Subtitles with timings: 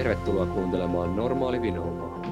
[0.00, 2.22] Tervetuloa kuuntelemaan Normaali Vinoumaa.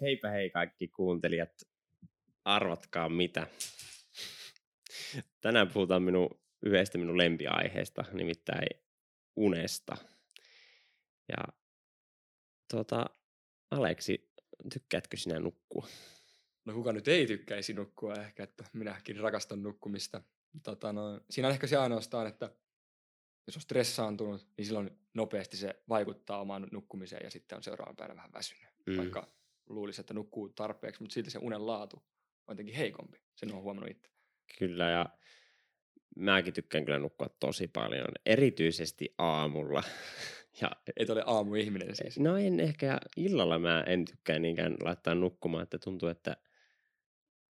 [0.00, 1.50] Heipä hei kaikki kuuntelijat.
[2.44, 3.46] Arvatkaa mitä.
[5.40, 8.68] Tänään puhutaan minun yhdestä minun lempiaiheesta, nimittäin
[9.36, 9.96] unesta.
[11.28, 11.44] Ja
[12.70, 13.06] tuota,
[13.70, 14.32] Aleksi,
[14.72, 15.86] tykkäätkö sinä nukkua?
[16.64, 20.22] No kuka nyt ei tykkäisi nukkua ehkä, että minäkin rakastan nukkumista.
[20.62, 22.50] Tota, no, siinä on ehkä se ainoastaan, että
[23.48, 28.16] jos on stressaantunut, niin silloin nopeasti se vaikuttaa omaan nukkumiseen ja sitten on seuraavan päivänä
[28.16, 28.68] vähän väsynyt.
[28.86, 28.96] Mm.
[28.96, 29.26] Vaikka
[29.68, 33.18] luulisi, että nukkuu tarpeeksi, mutta silti se unen laatu on jotenkin heikompi.
[33.34, 34.10] Sen on huomannut itse.
[34.58, 35.06] Kyllä ja
[36.16, 39.82] mäkin tykkään kyllä nukkua tosi paljon, erityisesti aamulla.
[40.60, 42.18] Ja, Et ole aamuihminen siis?
[42.18, 46.36] No en ehkä, illalla mä en tykkää niinkään laittaa nukkumaan, että tuntuu, että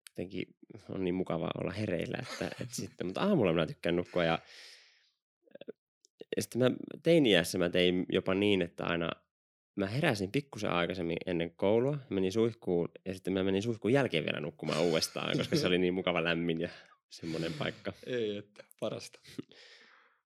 [0.08, 0.54] jotenkin
[0.88, 4.38] on niin mukava olla hereillä, että, että sitten, mutta aamulla mä tykkään nukkua ja,
[6.36, 6.70] ja sitten mä
[7.02, 9.10] teiniässä mä tein jopa niin, että aina
[9.76, 14.40] mä heräsin pikkusen aikaisemmin ennen koulua, menin suihkuun ja sitten mä menin suihkuun jälkeen vielä
[14.40, 16.68] nukkumaan uudestaan, koska se oli niin mukava lämmin ja
[17.10, 17.92] semmoinen paikka.
[18.06, 19.20] Ei, että parasta.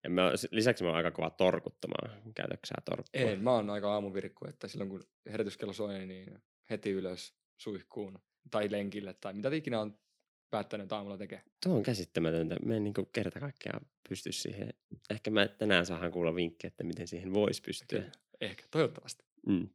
[0.05, 2.23] Ja mä, lisäksi mä oon aika kova torkuttamaan.
[2.35, 3.21] Käytätkö sä torkkua?
[3.31, 8.19] Ei, mä oon aika aamuvirkku, että silloin kun herätyskello soi, niin heti ylös suihkuun
[8.51, 9.99] tai lenkille tai mitä ikinä on
[10.53, 11.47] päättänyt aamulla tekemään.
[11.63, 12.57] Tuo on käsittämätöntä.
[12.65, 14.75] Mä en niin kerta kaikkiaan pysty siihen.
[15.11, 17.99] Ehkä mä tänään saahan kuulla vinkkejä, että miten siihen voisi pystyä.
[18.01, 18.13] Kyllä.
[18.41, 19.25] Ehkä, toivottavasti.
[19.47, 19.69] Mm.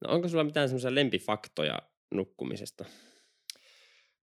[0.00, 1.78] No onko sulla mitään semmoisia lempifaktoja
[2.14, 2.84] nukkumisesta?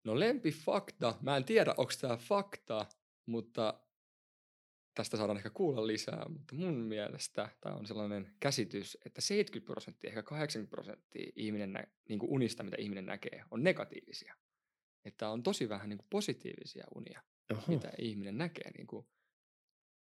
[0.03, 2.86] No lempifakta, mä en tiedä onko tämä fakta,
[3.25, 3.80] mutta
[4.95, 10.08] tästä saadaan ehkä kuulla lisää, mutta mun mielestä tämä on sellainen käsitys, että 70 prosenttia,
[10.08, 14.36] ehkä 80 prosenttia ihminen nä- niin kuin unista, mitä ihminen näkee, on negatiivisia.
[15.06, 17.62] Että on tosi vähän niin kuin positiivisia unia, Oho.
[17.68, 18.72] mitä ihminen näkee.
[18.78, 19.06] Niin kuin.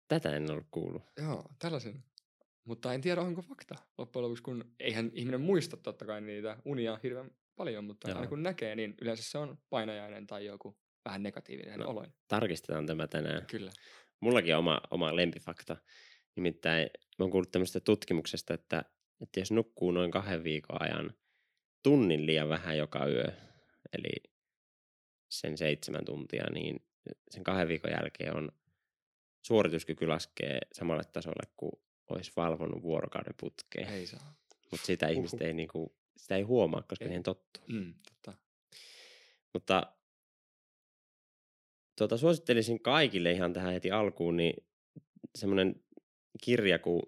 [0.08, 1.02] Tätä en ollut kuullut.
[1.16, 2.04] Joo, tällaisen.
[2.64, 7.00] Mutta en tiedä, onko fakta loppujen lopuksi, kun eihän ihminen muista totta kai niitä unia
[7.02, 11.78] hirveän paljon, mutta aina kun näkee, niin yleensä se on painajainen tai joku vähän negatiivinen
[11.78, 12.14] no, oloinen.
[12.28, 13.46] Tarkistetaan tämä tänään.
[13.46, 13.72] Kyllä.
[14.20, 15.76] Mullakin on oma, oma lempifakta.
[16.36, 18.84] Nimittäin mä oon kuullut tämmöistä tutkimuksesta, että,
[19.20, 21.14] että jos nukkuu noin kahden viikon ajan
[21.82, 23.32] tunnin liian vähän joka yö,
[23.92, 24.35] eli
[25.40, 26.82] sen seitsemän tuntia, niin
[27.30, 28.48] sen kahden viikon jälkeen on
[29.42, 31.72] suorituskyky laskee samalle tasolle kuin
[32.10, 33.88] olisi valvonut vuorokauden putkeen.
[33.88, 34.34] Ei saa.
[34.70, 35.16] Mutta sitä Uhuh.
[35.16, 37.08] ihmistä ei, niinku, sitä ei huomaa, koska ei.
[37.08, 37.64] siihen tottuu.
[37.68, 38.32] Mm, totta.
[39.52, 39.92] Mutta
[41.98, 44.66] tuota, suosittelisin kaikille ihan tähän heti alkuun niin
[45.34, 45.84] semmoinen
[46.44, 47.02] kirja kuin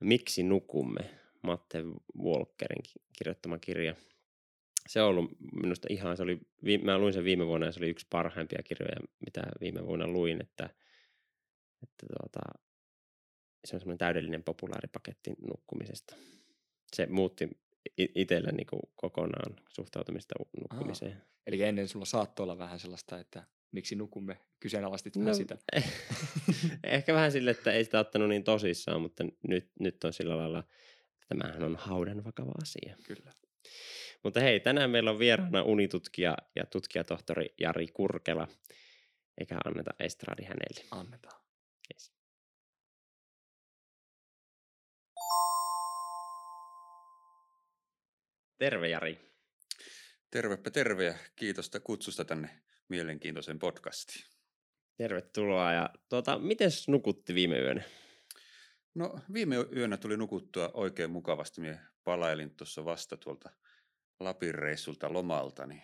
[0.00, 1.10] Miksi nukumme,
[1.42, 1.78] Matte
[2.22, 2.82] Walkerin
[3.18, 3.94] kirjoittama kirja.
[4.88, 5.30] Se on ollut
[5.62, 6.40] minusta ihan, se oli,
[6.82, 10.40] mä luin sen viime vuonna ja se oli yksi parhaimpia kirjoja, mitä viime vuonna luin,
[10.40, 10.64] että,
[11.82, 12.40] että tuota,
[13.64, 16.16] se on semmoinen täydellinen populaaripaketti nukkumisesta.
[16.96, 17.48] Se muutti
[17.96, 21.12] itsellä niin kokonaan suhtautumista nukkumiseen.
[21.12, 21.22] Aha.
[21.46, 25.58] Eli ennen sulla saattoi olla vähän sellaista, että miksi nukumme, kyseenalaistit no, sitä.
[26.84, 30.58] ehkä vähän sille, että ei sitä ottanut niin tosissaan, mutta nyt, nyt on sillä lailla,
[30.58, 32.96] että tämähän on haudan vakava asia.
[33.06, 33.32] Kyllä.
[34.24, 38.48] Mutta hei, tänään meillä on vieraana unitutkija ja tutkijatohtori Jari Kurkela,
[39.38, 40.84] eikä anneta estradi hänelle.
[40.90, 41.42] Annetaan.
[41.94, 42.12] Yes.
[48.58, 49.32] Terve Jari.
[50.30, 54.26] Tervepä terve ja kiitos kutsusta tänne mielenkiintoisen podcastiin.
[54.96, 55.72] Tervetuloa.
[55.72, 57.82] Ja tuota, miten nukutti viime yönä?
[58.94, 61.60] No viime yönä tuli nukuttua oikein mukavasti.
[61.60, 63.50] Minä palailin tuossa vasta tuolta
[64.20, 65.82] Lapin reissulta lomalta, niin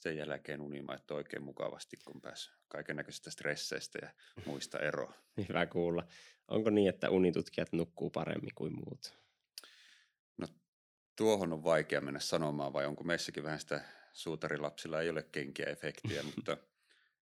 [0.00, 4.10] sen jälkeen unimaittoi oikein mukavasti, kun pääsi kaiken näköisistä stresseistä ja
[4.46, 5.14] muista eroa.
[5.48, 6.06] Hyvä kuulla.
[6.48, 9.18] Onko niin, että unitutkijat nukkuu paremmin kuin muut?
[10.36, 10.46] No
[11.16, 16.22] tuohon on vaikea mennä sanomaan, vai onko meissäkin vähän sitä suutarilapsilla ei ole kenkiä efektiä,
[16.36, 16.56] mutta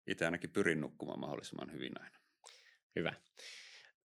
[0.06, 2.18] itse ainakin pyrin nukkumaan mahdollisimman hyvin aina.
[2.96, 3.14] Hyvä.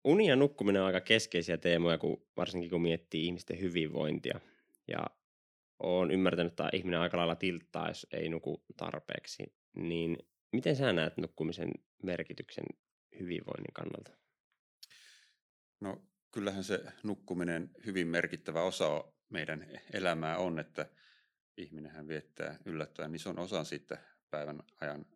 [0.05, 4.41] Uni ja nukkuminen on aika keskeisiä teemoja, kun, varsinkin kun miettii ihmisten hyvinvointia.
[4.89, 5.07] Ja
[5.79, 9.53] olen ymmärtänyt, että ihminen aika lailla tilttaa, jos ei nuku tarpeeksi.
[9.77, 10.19] Niin
[10.53, 11.71] miten sä näet nukkumisen
[12.03, 12.65] merkityksen
[13.21, 14.11] hyvinvoinnin kannalta?
[15.81, 20.91] No kyllähän se nukkuminen hyvin merkittävä osa meidän elämää on, että
[21.57, 23.99] ihminenhän viettää yllättäen ison osan siitä
[24.31, 25.07] päivän ajan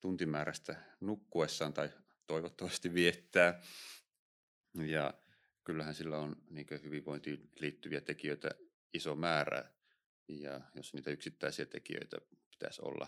[0.00, 1.90] tuntimäärästä nukkuessaan tai
[2.26, 3.62] toivottavasti viettää.
[4.74, 5.14] Ja
[5.64, 8.50] kyllähän sillä on niin hyvinvointiin liittyviä tekijöitä
[8.94, 9.64] iso määrä.
[10.40, 12.16] Ja jos niitä yksittäisiä tekijöitä
[12.50, 13.06] pitäisi olla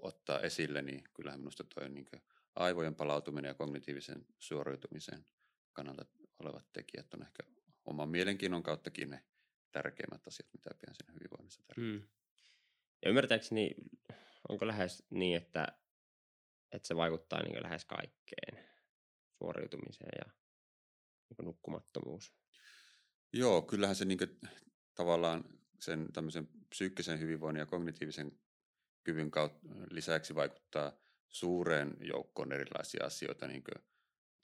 [0.00, 2.06] ottaa esille, niin kyllähän minusta tuo niin
[2.54, 5.26] aivojen palautuminen ja kognitiivisen suoriutumisen
[5.72, 6.06] kannalta
[6.38, 7.42] olevat tekijät on ehkä
[7.84, 9.24] oman mielenkiinnon kauttakin ne
[9.72, 11.92] tärkeimmät asiat, mitä pidän siinä hyvinvoinnissa tärkeää.
[11.92, 12.08] Mm.
[13.02, 13.70] Ja ymmärtääkseni,
[14.48, 15.66] onko lähes niin, että,
[16.72, 18.68] että se vaikuttaa niin lähes kaikkeen
[19.38, 20.32] suoriutumiseen ja
[21.28, 22.32] niin nukkumattomuus?
[23.32, 24.18] Joo, kyllähän se niin
[24.94, 28.32] tavallaan sen tämmöisen psyykkisen hyvinvoinnin ja kognitiivisen
[29.04, 30.92] kyvyn kautta lisäksi vaikuttaa
[31.28, 33.84] suureen joukkoon erilaisia asioita, niin kuin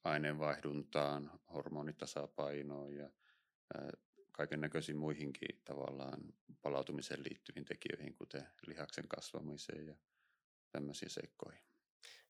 [0.04, 3.10] aineenvaihduntaan, hormonitasapainoon ja
[4.32, 6.20] kaiken näköisiin muihinkin tavallaan
[6.62, 9.94] palautumiseen liittyviin tekijöihin, kuten lihaksen kasvamiseen ja
[10.70, 11.62] tämmöisiin seikkoihin.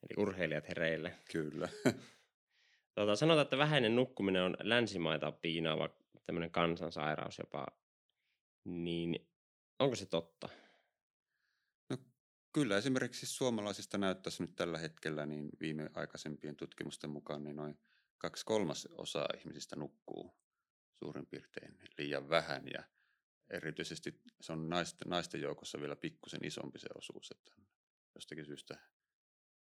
[0.03, 1.15] Eli urheilijat hereille.
[1.33, 1.69] Kyllä.
[2.95, 5.89] Tuota, sanotaan, että vähäinen nukkuminen on länsimaita piinaava
[6.27, 7.67] tämmöinen kansansairaus jopa.
[8.65, 9.29] Niin
[9.79, 10.49] onko se totta?
[11.91, 11.99] No,
[12.53, 17.79] kyllä esimerkiksi suomalaisista näyttäisi nyt tällä hetkellä niin viime aikaisempien tutkimusten mukaan niin noin
[18.19, 20.37] kaksi kolmasosaa ihmisistä nukkuu
[20.95, 22.85] suurin piirtein liian vähän ja
[23.51, 27.53] erityisesti se on naisten, naisten joukossa vielä pikkusen isompi se osuus, että
[28.15, 28.79] jostakin syystä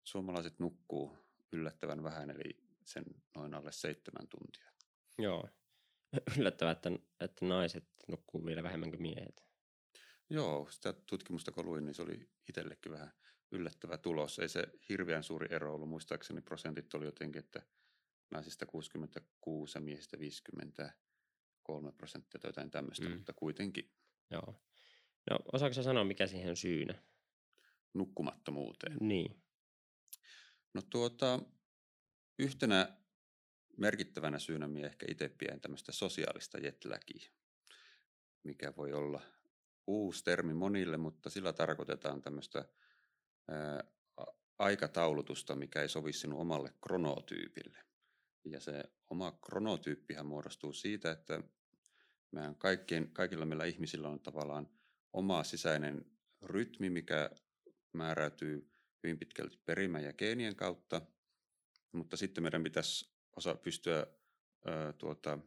[0.03, 1.17] suomalaiset nukkuu
[1.51, 3.03] yllättävän vähän, eli sen
[3.35, 4.71] noin alle seitsemän tuntia.
[5.17, 5.49] Joo,
[6.39, 9.45] yllättävää, että, että naiset nukkuu vielä vähemmän kuin miehet.
[10.29, 13.11] Joo, sitä tutkimusta kun luin, niin se oli itsellekin vähän
[13.51, 14.39] yllättävä tulos.
[14.39, 17.61] Ei se hirveän suuri ero ollut, muistaakseni prosentit oli jotenkin, että
[18.31, 20.93] naisista 66 ja miehistä 50
[21.63, 23.15] kolme prosenttia tai jotain tämmöistä, mm.
[23.15, 23.91] mutta kuitenkin.
[24.29, 24.61] Joo.
[25.29, 27.03] No osaako sanoa, mikä siihen on syynä?
[27.93, 28.97] Nukkumattomuuteen.
[29.01, 29.43] Niin.
[30.73, 31.39] No tuota,
[32.39, 32.97] yhtenä
[33.81, 37.31] merkittävänä syynä minä ehkä itse pidän tämmöistä sosiaalista jetlagia,
[38.43, 39.21] mikä voi olla
[39.87, 42.65] uusi termi monille, mutta sillä tarkoitetaan tämmöistä
[43.47, 43.83] ää,
[44.59, 47.79] aikataulutusta, mikä ei sovi sinun omalle kronotyypille.
[48.45, 51.43] Ja se oma kronotyyppihän muodostuu siitä, että
[52.31, 54.69] meidän kaikkien, kaikilla meillä ihmisillä on tavallaan
[55.13, 56.05] oma sisäinen
[56.41, 57.29] rytmi, mikä
[57.93, 58.71] määräytyy
[59.03, 61.01] hyvin pitkälti perimän ja geenien kautta,
[61.91, 64.07] mutta sitten meidän pitäisi osa pystyä
[64.67, 65.39] ö, tuota,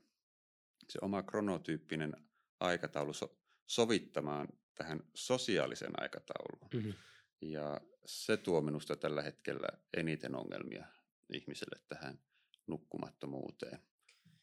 [0.89, 2.17] se oma kronotyyppinen
[2.61, 6.71] aikataulu so, sovittamaan tähän sosiaalisen aikatauluun.
[6.75, 6.95] Mm-hmm.
[7.41, 10.87] Ja se tuo minusta tällä hetkellä eniten ongelmia
[11.33, 12.19] ihmiselle tähän
[12.67, 13.79] nukkumattomuuteen.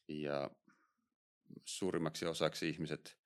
[0.08, 0.52] Ja
[1.66, 3.18] suurimmaksi osaksi ihmiset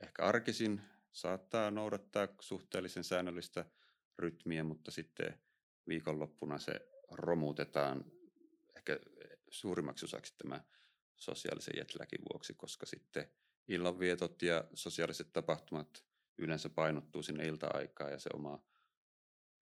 [0.00, 0.80] ehkä arkisin
[1.12, 3.64] saattaa noudattaa suhteellisen säännöllistä
[4.18, 5.40] rytmiä, mutta sitten
[5.88, 8.04] viikonloppuna se romutetaan
[8.76, 8.98] ehkä
[9.50, 10.64] suurimmaksi osaksi tämä
[11.16, 13.30] sosiaalisen jetläkin vuoksi, koska sitten
[13.68, 16.04] illanvietot ja sosiaaliset tapahtumat
[16.38, 18.62] yleensä painottuu sinne ilta-aikaan ja se oma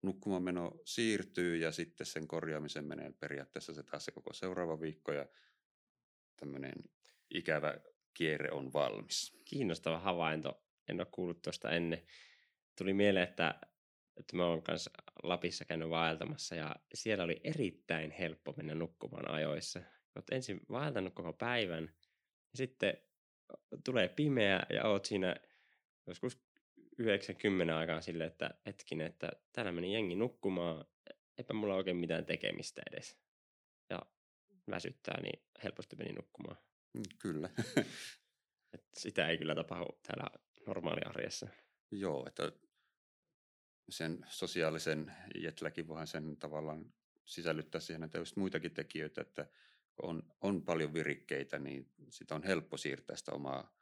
[0.01, 5.25] nukkumameno siirtyy ja sitten sen korjaamisen menee periaatteessa se taas se koko seuraava viikko ja
[6.35, 6.73] tämmöinen
[7.29, 7.77] ikävä
[8.13, 9.41] kierre on valmis.
[9.45, 10.63] Kiinnostava havainto.
[10.87, 12.05] En ole kuullut tuosta ennen.
[12.77, 13.59] Tuli mieleen, että,
[14.17, 14.91] että mä oon kanssa
[15.23, 19.81] Lapissa käynyt vaeltamassa ja siellä oli erittäin helppo mennä nukkumaan ajoissa.
[20.15, 21.83] Olet ensin vaeltanut koko päivän
[22.23, 22.97] ja sitten
[23.83, 25.35] tulee pimeä ja oot siinä
[26.07, 26.43] joskus
[26.97, 30.85] 90 aikaan silleen, että hetkinen, että täällä meni jengi nukkumaan,
[31.37, 33.17] eipä mulla oikein mitään tekemistä edes.
[33.89, 34.01] Ja
[34.69, 36.57] väsyttää, niin helposti meni nukkumaan.
[36.93, 37.49] Mm, kyllä.
[38.73, 41.47] Et sitä ei kyllä tapahdu täällä normaaliarjessa.
[41.91, 42.51] Joo, että
[43.89, 46.93] sen sosiaalisen jetläkin voihan sen tavallaan
[47.25, 49.47] sisällyttää siihen, että just muitakin tekijöitä, että
[50.01, 53.77] on, on paljon virikkeitä, niin sitä on helppo siirtää sitä omaa,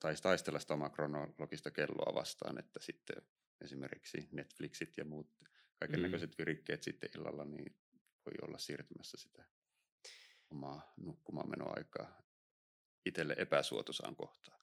[0.00, 3.22] tai taistella sitä omaa kronologista kelloa vastaan, että sitten
[3.60, 5.38] esimerkiksi Netflixit ja muut
[5.76, 6.34] kaiken näköiset mm.
[6.38, 7.76] virikkeet sitten illalla, niin
[8.26, 9.44] voi olla siirtymässä sitä
[10.50, 12.22] omaa nukkumaanmenoaikaa
[13.06, 14.60] itselle epäsuotuisaan kohtaan.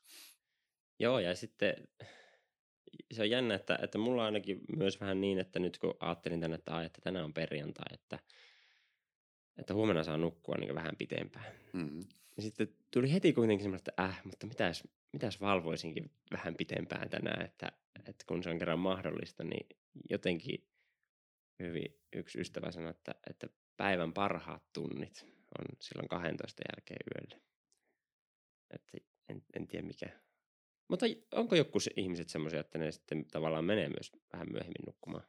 [0.99, 1.87] Joo, ja sitten
[3.13, 6.41] se on jännä, että, että mulla on ainakin myös vähän niin, että nyt kun ajattelin
[6.41, 8.19] tänne, että, että tänään on perjantai, että,
[9.57, 11.45] että huomenna saa nukkua niin vähän pitempään.
[11.73, 11.99] Mm-hmm.
[12.37, 17.45] Ja sitten tuli heti kuitenkin semmoista, että äh, mutta mitäs, mitäs valvoisinkin vähän pitempään tänään,
[17.45, 17.71] että,
[18.09, 19.67] että kun se on kerran mahdollista, niin
[20.09, 20.67] jotenkin
[21.59, 25.25] hyvin yksi ystävä sanoi, että, että päivän parhaat tunnit
[25.59, 27.41] on silloin 12 jälkeen yölle.
[28.71, 28.97] Että
[29.29, 30.24] en, en tiedä mikä.
[30.87, 35.27] Mutta onko joku ihmiset semmoisia, että ne sitten tavallaan menee myös vähän myöhemmin nukkumaan?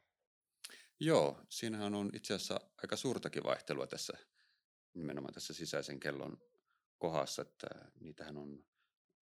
[0.99, 4.17] Joo, siinähän on itse asiassa aika suurtakin vaihtelua tässä
[4.93, 6.37] nimenomaan tässä sisäisen kellon
[6.97, 7.67] kohdassa, että
[7.99, 8.65] niitähän on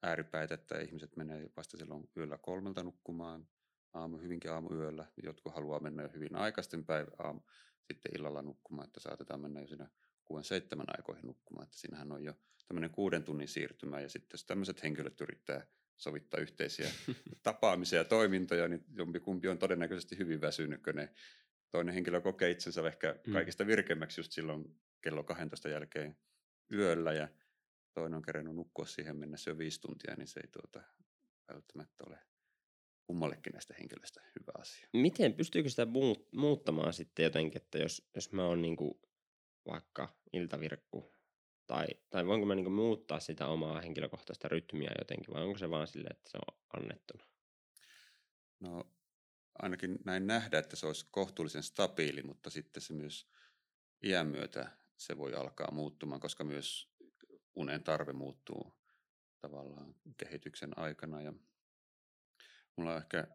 [0.04, 3.48] ääripäitä, että ihmiset menee vasta silloin yöllä kolmelta nukkumaan,
[3.94, 5.06] aamu, hyvinkin aamuyöllä.
[5.24, 7.42] Jotkut haluaa mennä jo hyvin aikaisten päivä aamu,
[7.88, 9.90] sitten illalla nukkumaan, että saatetaan mennä jo siinä
[10.26, 11.64] kuuden seitsemän aikoihin nukkumaan.
[11.64, 12.34] Että siinähän on jo
[12.68, 16.92] tämmöinen kuuden tunnin siirtymä ja sitten jos tämmöiset henkilöt yrittää sovittaa yhteisiä
[17.44, 21.10] tapaamisia ja toimintoja, niin jompikumpi on todennäköisesti hyvin väsynyt, kun ne
[21.72, 23.34] toinen henkilö kokee itsensä ehkä Mm.
[23.34, 26.18] kaikista virkemmäksi just silloin kello 12 jälkeen
[26.74, 27.28] yöllä ja
[27.94, 30.82] toinen on kerennyt nukkua siihen mennessä jo viisi tuntia, niin se ei tuota,
[31.54, 32.20] välttämättä ole
[33.08, 34.88] kummallekin näistä henkilöistä hyvä asia.
[34.94, 39.02] Miten, pystyykö sitä muut, muuttamaan sitten jotenkin, että jos, jos mä oon niinku
[39.66, 41.15] vaikka iltavirkku,
[41.68, 45.88] tai, tai voinko mä niinku muuttaa sitä omaa henkilökohtaista rytmiä jotenkin, vai onko se vaan
[45.88, 47.26] silleen, että se on annettuna?
[48.60, 48.92] No
[49.60, 53.28] ainakin näin nähdä, että se olisi kohtuullisen stabiili, mutta sitten se myös
[54.04, 56.90] iän myötä se voi alkaa muuttumaan, koska myös
[57.56, 58.74] unen tarve muuttuu
[59.42, 61.22] tavallaan kehityksen aikana.
[61.22, 61.34] Ja
[62.76, 63.28] mulla on ehkä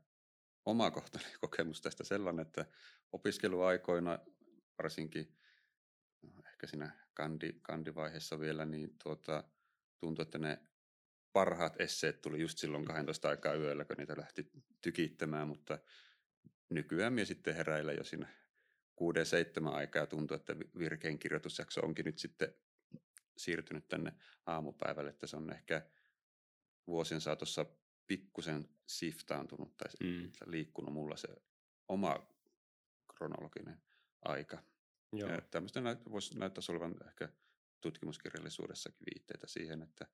[0.67, 2.67] omakohtainen kokemus tästä sellainen, että
[3.13, 4.19] opiskeluaikoina
[4.79, 5.39] varsinkin
[6.23, 9.45] no, ehkä siinä kandi, kandivaiheessa vielä, niin tuota,
[10.01, 10.59] tuntui, että ne
[11.33, 14.51] parhaat esseet tuli just silloin 12 aikaa yöllä, kun niitä lähti
[14.81, 15.79] tykittämään, mutta
[16.71, 18.29] nykyään minä sitten heräillä jo siinä
[18.97, 22.55] kuuden seitsemän aikaa tuntuu, että vi- virkein kirjoitusjakso onkin nyt sitten
[23.37, 24.13] siirtynyt tänne
[24.47, 25.87] aamupäivälle, että se on ehkä
[26.87, 27.67] vuosien saatossa
[28.07, 30.31] pikkusen siftaantunut tai Mm.
[30.47, 31.29] liikkunut mulla se
[31.89, 32.27] oma
[33.17, 33.83] kronologinen
[34.23, 34.63] aika.
[35.13, 35.31] Joo.
[35.31, 37.29] Ja tämmöistä näyt, voisi näyttäisi olevan ehkä
[37.81, 40.07] tutkimuskirjallisuudessakin viitteitä siihen, että,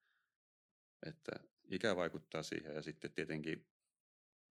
[1.07, 1.33] että
[1.65, 3.67] ikä vaikuttaa siihen ja sitten tietenkin,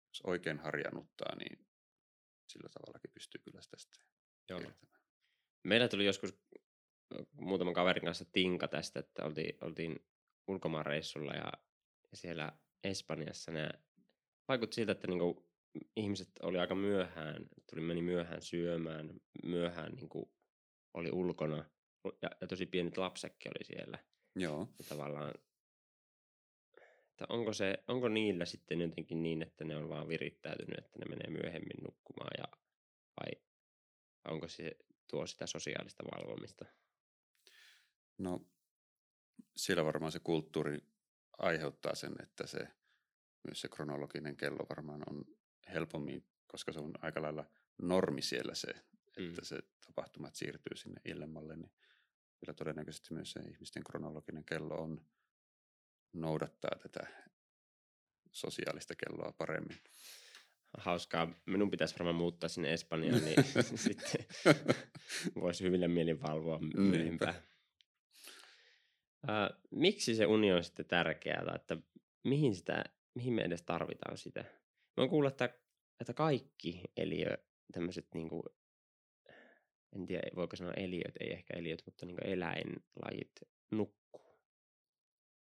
[0.07, 1.67] jos oikein harjannuttaa, niin
[2.49, 4.03] sillä tavallakin pystyy kyllä sitä sitten
[4.49, 4.61] Joo.
[5.63, 6.33] Meillä tuli joskus
[7.15, 10.07] ö, muutaman kaverin kanssa tinka tästä, että oltiin, oltiin
[10.47, 11.51] ulkomaanreissulla ja,
[12.11, 12.51] ja siellä
[12.83, 13.69] Espanjassa ne
[14.47, 15.52] vaikutti siltä, että niinku
[15.95, 19.13] ihmiset oli aika myöhään, tuli meni myöhään syömään,
[19.43, 20.31] myöhään niinku
[20.93, 21.65] oli ulkona
[22.21, 23.99] ja, ja tosi pienet lapsekki oli siellä.
[24.35, 25.33] Joo, Ja tavallaan,
[27.09, 31.05] että onko, se, onko niillä sitten jotenkin niin, että ne on vaan virittäytynyt, että ne
[31.05, 32.59] menee myöhemmin nukkumaan ja,
[33.19, 33.41] vai
[34.25, 34.71] onko se
[35.07, 36.65] tuo sitä sosiaalista valvomista?
[38.17, 38.45] no
[39.57, 40.79] siellä varmaan se kulttuuri
[41.37, 42.59] aiheuttaa sen, että se
[43.47, 45.25] myös se kronologinen kello varmaan on
[45.73, 47.45] helpommin, koska se on aika lailla
[47.81, 48.67] normi siellä se,
[49.17, 49.43] että Mm.
[49.43, 51.71] se tapahtumat siirtyy sinne illemmalle, niin
[52.39, 55.05] kyllä todennäköisesti myös se ihmisten kronologinen kello on
[56.13, 57.07] noudattaa tätä
[58.31, 59.77] sosiaalista kelloa paremmin.
[60.77, 61.33] Hauskaa.
[61.45, 63.43] Minun pitäisi varmaan muuttaa sinne Espanjaan, niin
[63.75, 64.25] sitten
[65.35, 66.77] voisi hyvillä mielin valvoa Niinpä.
[66.81, 67.35] myöhempään.
[69.27, 71.77] Ää, miksi se uni on sitten tärkeää, että
[72.23, 72.83] mihin, sitä,
[73.15, 74.45] mihin me edes tarvitaan sitä?
[74.97, 75.59] Mä oon kuullut, että,
[76.01, 77.37] että kaikki eliö,
[77.73, 78.43] tämmöiset niinku,
[79.95, 83.31] en tiedä voiko sanoa eliöt, ei ehkä eliöt, mutta niinku eläinlajit
[83.71, 84.39] nukkuu.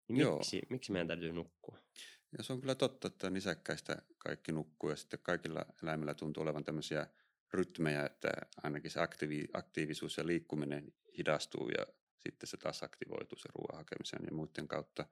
[0.08, 0.38] Niin Joo.
[0.38, 1.80] miksi, miksi meidän täytyy nukkua?
[2.38, 6.64] Ja se on kyllä totta, että nisäkkäistä kaikki nukkuu ja sitten kaikilla eläimillä tuntuu olevan
[6.64, 7.08] tämmöisiä
[7.54, 8.30] rytmejä, että
[8.64, 11.86] ainakin se aktiivi, aktiivisuus ja liikkuminen hidastuu ja
[12.20, 15.06] sitten se taas aktivoituu se ruoan hakemisen ja muiden kautta.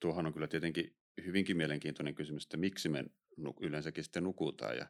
[0.00, 3.04] Tuohon on kyllä tietenkin hyvinkin mielenkiintoinen kysymys, että miksi me
[3.60, 4.86] yleensäkin sitten nukutaan ja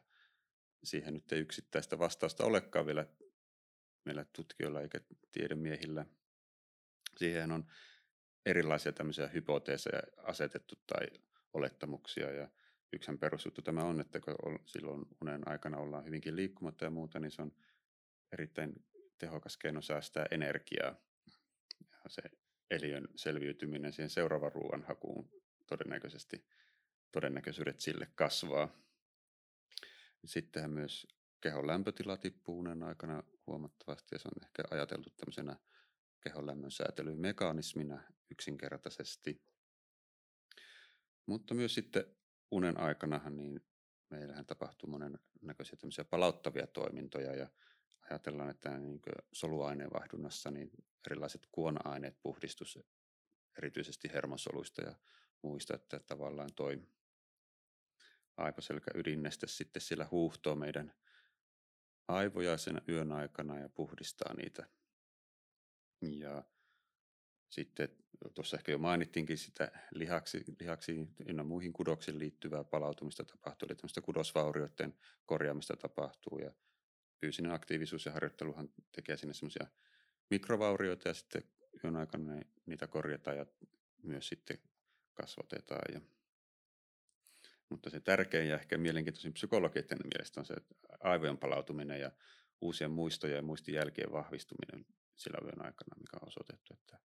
[0.83, 3.07] siihen nyt ei yksittäistä vastausta olekaan vielä
[4.05, 4.99] meillä tutkijoilla eikä
[5.31, 6.05] tiedemiehillä.
[7.17, 7.65] Siihen on
[8.45, 11.07] erilaisia tämmöisiä hypoteeseja asetettu tai
[11.53, 12.49] olettamuksia ja
[12.93, 17.31] yksihän perusjuttu tämä on, että kun silloin unen aikana ollaan hyvinkin liikkumatta ja muuta, niin
[17.31, 17.51] se on
[18.31, 18.73] erittäin
[19.17, 20.95] tehokas keino säästää energiaa.
[21.89, 22.21] Ja se
[22.71, 25.29] eliön selviytyminen siihen seuraavan ruoan hakuun
[25.67, 26.45] todennäköisesti,
[27.11, 28.69] todennäköisyydet sille kasvaa.
[30.25, 31.07] Sittenhän myös
[31.41, 35.55] kehon lämpötila tippuu unen aikana huomattavasti ja se on ehkä ajateltu tämmöisenä
[36.21, 39.41] kehon lämmön säätelymekanismina yksinkertaisesti.
[41.25, 42.05] Mutta myös sitten
[42.51, 43.65] unen aikanahan niin
[44.09, 47.49] meillähän tapahtuu monen näköisiä tämmöisiä palauttavia toimintoja ja
[48.09, 50.71] ajatellaan, että niin soluaineenvaihdunnassa niin
[51.07, 52.79] erilaiset kuona-aineet puhdistus
[53.57, 54.95] erityisesti hermosoluista ja
[55.41, 56.81] muista, että tavallaan toi
[58.37, 60.93] aivoselkä ydinneste sitten siellä huuhtoo meidän
[62.07, 64.69] aivoja sen yön aikana ja puhdistaa niitä.
[66.01, 66.43] Ja
[67.49, 67.89] sitten
[68.33, 74.01] tuossa ehkä jo mainittiinkin sitä lihaksi, lihaksi ynnä muihin kudoksiin liittyvää palautumista tapahtuu, eli tämmöistä
[74.01, 76.51] kudosvaurioiden korjaamista tapahtuu ja
[77.21, 79.67] fyysinen aktiivisuus ja harjoitteluhan tekee sinne semmoisia
[80.29, 81.43] mikrovaurioita ja sitten
[81.83, 83.45] yön aikana niitä korjataan ja
[84.03, 84.59] myös sitten
[85.17, 85.93] kasvatetaan.
[85.93, 86.01] Ja
[87.69, 92.11] Mutta se tärkein ja ehkä mielenkiintoisin psykologien mielestä on se että aivojen palautuminen ja
[92.61, 96.99] uusien muistojen ja muistijälkien vahvistuminen sillä yön aikana, mikä on osoitettu, että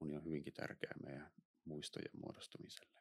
[0.00, 1.30] uni on hyvinkin tärkeä meidän
[1.64, 3.00] muistojen muodostumiselle.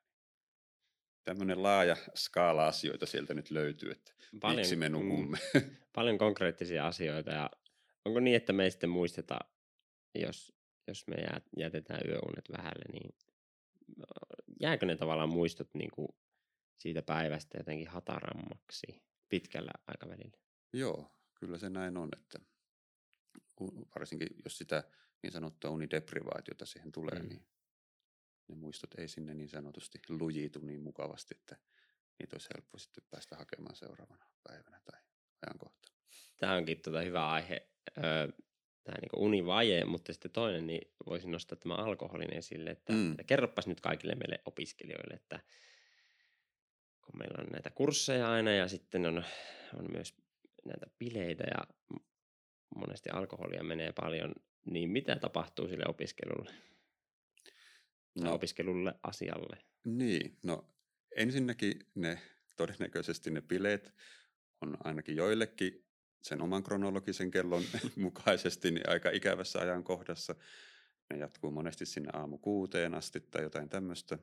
[1.24, 5.38] Tämmöinen laaja skaala asioita sieltä nyt löytyy, että paljon, miksi me nukumme.
[5.54, 7.50] Mm, paljon konkreettisia asioita ja
[8.06, 9.40] onko niin, että me ei sitten muisteta,
[10.16, 10.54] jos,
[10.88, 11.16] jos me
[11.58, 13.16] jätetään yöunet vähälle, niin
[14.60, 16.08] jääkö ne tavallaan muistot niin kuin
[16.78, 20.38] siitä päivästä jotenkin hatarammaksi pitkällä aikavälillä?
[20.74, 22.40] Joo, kyllä se näin on, että
[23.96, 24.84] varsinkin jos sitä
[25.24, 27.30] niin sanottua unideprivaatiota siihen tulee, mm.
[27.30, 27.48] niin
[28.48, 31.58] ne muistot ei sinne niin sanotusti lujitu niin mukavasti, että
[32.20, 35.02] niitä olisi helppo sitten päästä hakemaan seuraavana päivänä tai
[35.42, 35.98] ajankohtana.
[36.38, 38.28] Tämä onkin tuota hyvä aihe, öö,
[38.88, 43.16] tämä niin univaje, mutta sitten toinen, niin voisin nostaa tämän alkoholin esille, että mm.
[43.28, 45.40] kerropas nyt kaikille meille opiskelijoille, että
[47.02, 49.24] kun meillä on näitä kursseja aina ja sitten on,
[49.80, 50.16] on myös
[50.66, 51.68] näitä bileitä ja
[52.76, 56.52] monesti alkoholia menee paljon, niin mitä tapahtuu sille opiskelulle?
[58.22, 59.58] No, opiskelulle asialle?
[59.86, 60.70] Niin, no
[61.16, 62.22] ensinnäkin ne
[62.58, 63.94] todennäköisesti ne bileet
[64.62, 65.87] on ainakin joillekin
[66.22, 67.64] sen oman kronologisen kellon
[67.96, 70.36] mukaisesti niin aika ikävässä ajankohdassa.
[71.10, 74.18] Ne jatkuu monesti sinne aamu kuuteen asti tai jotain tämmöistä,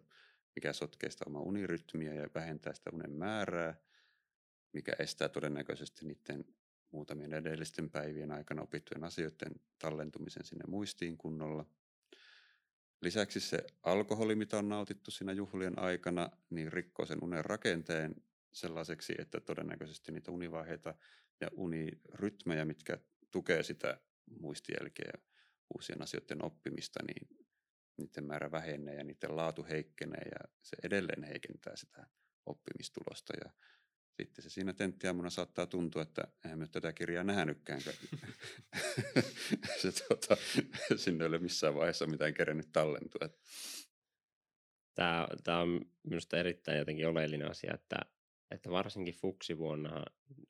[0.54, 3.74] mikä sotkee sitä omaa unirytmiä ja vähentää sitä unen määrää,
[4.72, 6.44] mikä estää todennäköisesti niiden
[6.90, 11.66] muutamien edellisten päivien aikana opittujen asioiden tallentumisen sinne muistiin kunnolla.
[13.00, 18.14] Lisäksi se alkoholi, mitä on nautittu siinä juhlien aikana, niin rikkoo sen unen rakenteen
[18.52, 20.94] sellaiseksi, että todennäköisesti niitä univaiheita
[21.44, 22.98] ja unirytmejä, mitkä
[23.30, 24.00] tukee sitä
[24.40, 25.18] muistijälkeä ja
[25.74, 27.46] uusien asioiden oppimista, niin
[27.96, 32.06] niiden määrä vähenee ja niiden laatu heikkenee ja se edelleen heikentää sitä
[32.46, 33.32] oppimistulosta.
[33.44, 33.50] Ja
[34.16, 37.80] sitten se siinä tenttiaamuna saattaa tuntua, että eihän me tätä kirjaa nähnytkään.
[39.80, 40.36] se, tuota,
[40.96, 43.28] sinne ei ole missään vaiheessa mitään kerennyt tallentua.
[44.94, 47.96] Tämä, tämä on minusta erittäin jotenkin oleellinen asia, että,
[48.54, 50.04] että varsinkin fuksivuonna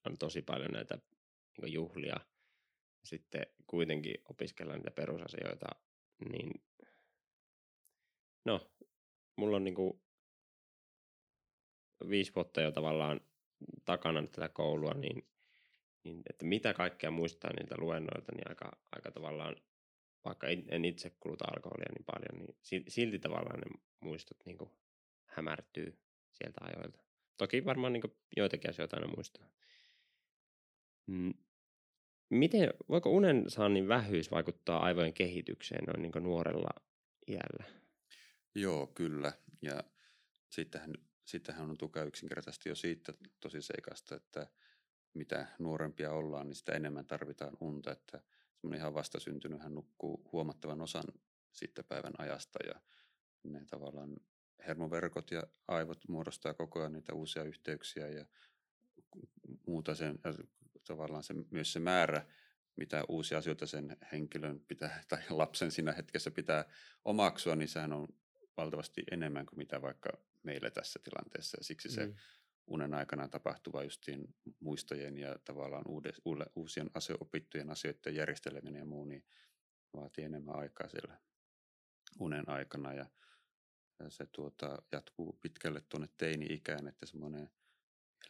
[0.06, 0.98] on tosi paljon näitä
[1.62, 2.16] niin juhlia.
[3.04, 5.66] Sitten kuitenkin opiskellaan niitä perusasioita,
[6.30, 6.50] niin
[8.44, 8.70] no,
[9.36, 10.00] mulla on niin kuin
[12.08, 13.20] viisi vuotta jo tavallaan
[13.84, 15.28] takana tätä koulua, niin,
[16.04, 19.56] niin että mitä kaikkea muistaa niiltä luennoilta, niin aika, aika tavallaan,
[20.24, 24.70] vaikka en itse kuluta alkoholia niin paljon, niin silti tavallaan ne muistot niin kuin
[25.24, 25.98] hämärtyy
[26.32, 27.03] sieltä ajoilta.
[27.36, 28.02] Toki varmaan niin
[28.36, 29.48] joitakin asioita aina muistaa.
[31.06, 31.34] Mm.
[32.30, 36.70] Miten, voiko unen saannin vähyys vaikuttaa aivojen kehitykseen noin niin nuorella
[37.28, 37.64] iällä?
[38.54, 39.32] Joo, kyllä.
[39.62, 39.84] Ja
[40.50, 40.94] sittenhän
[41.24, 44.46] sitähän on tukea yksinkertaisesti jo siitä tosi seikasta, että
[45.14, 48.22] mitä nuorempia ollaan, niin sitä enemmän tarvitaan unta, että
[48.56, 51.04] semmoinen ihan vastasyntynyt hän nukkuu huomattavan osan
[51.52, 52.80] sitten päivän ajasta ja
[53.42, 54.16] ne tavallaan
[54.66, 58.27] hermoverkot ja aivot muodostaa koko ajan niitä uusia yhteyksiä ja
[59.66, 60.33] muuta sen, ja
[60.87, 62.27] tavallaan se, myös se määrä,
[62.77, 66.64] mitä uusia asioita sen henkilön pitää, tai lapsen siinä hetkessä pitää
[67.05, 68.09] omaksua, niin sehän on
[68.57, 70.11] valtavasti enemmän kuin mitä vaikka
[70.42, 71.59] meillä tässä tilanteessa.
[71.59, 72.14] Ja siksi se mm.
[72.66, 78.85] unen aikana tapahtuva justiin muistojen ja tavallaan uudes, uule, uusien asio, opittujen asioiden järjesteleminen ja
[78.85, 79.24] muu, niin
[79.94, 81.20] vaatii enemmän aikaa siellä
[82.18, 82.94] unen aikana.
[82.94, 83.07] Ja
[84.09, 87.50] se tuota, jatkuu pitkälle tuonne teini-ikään, että semmoinen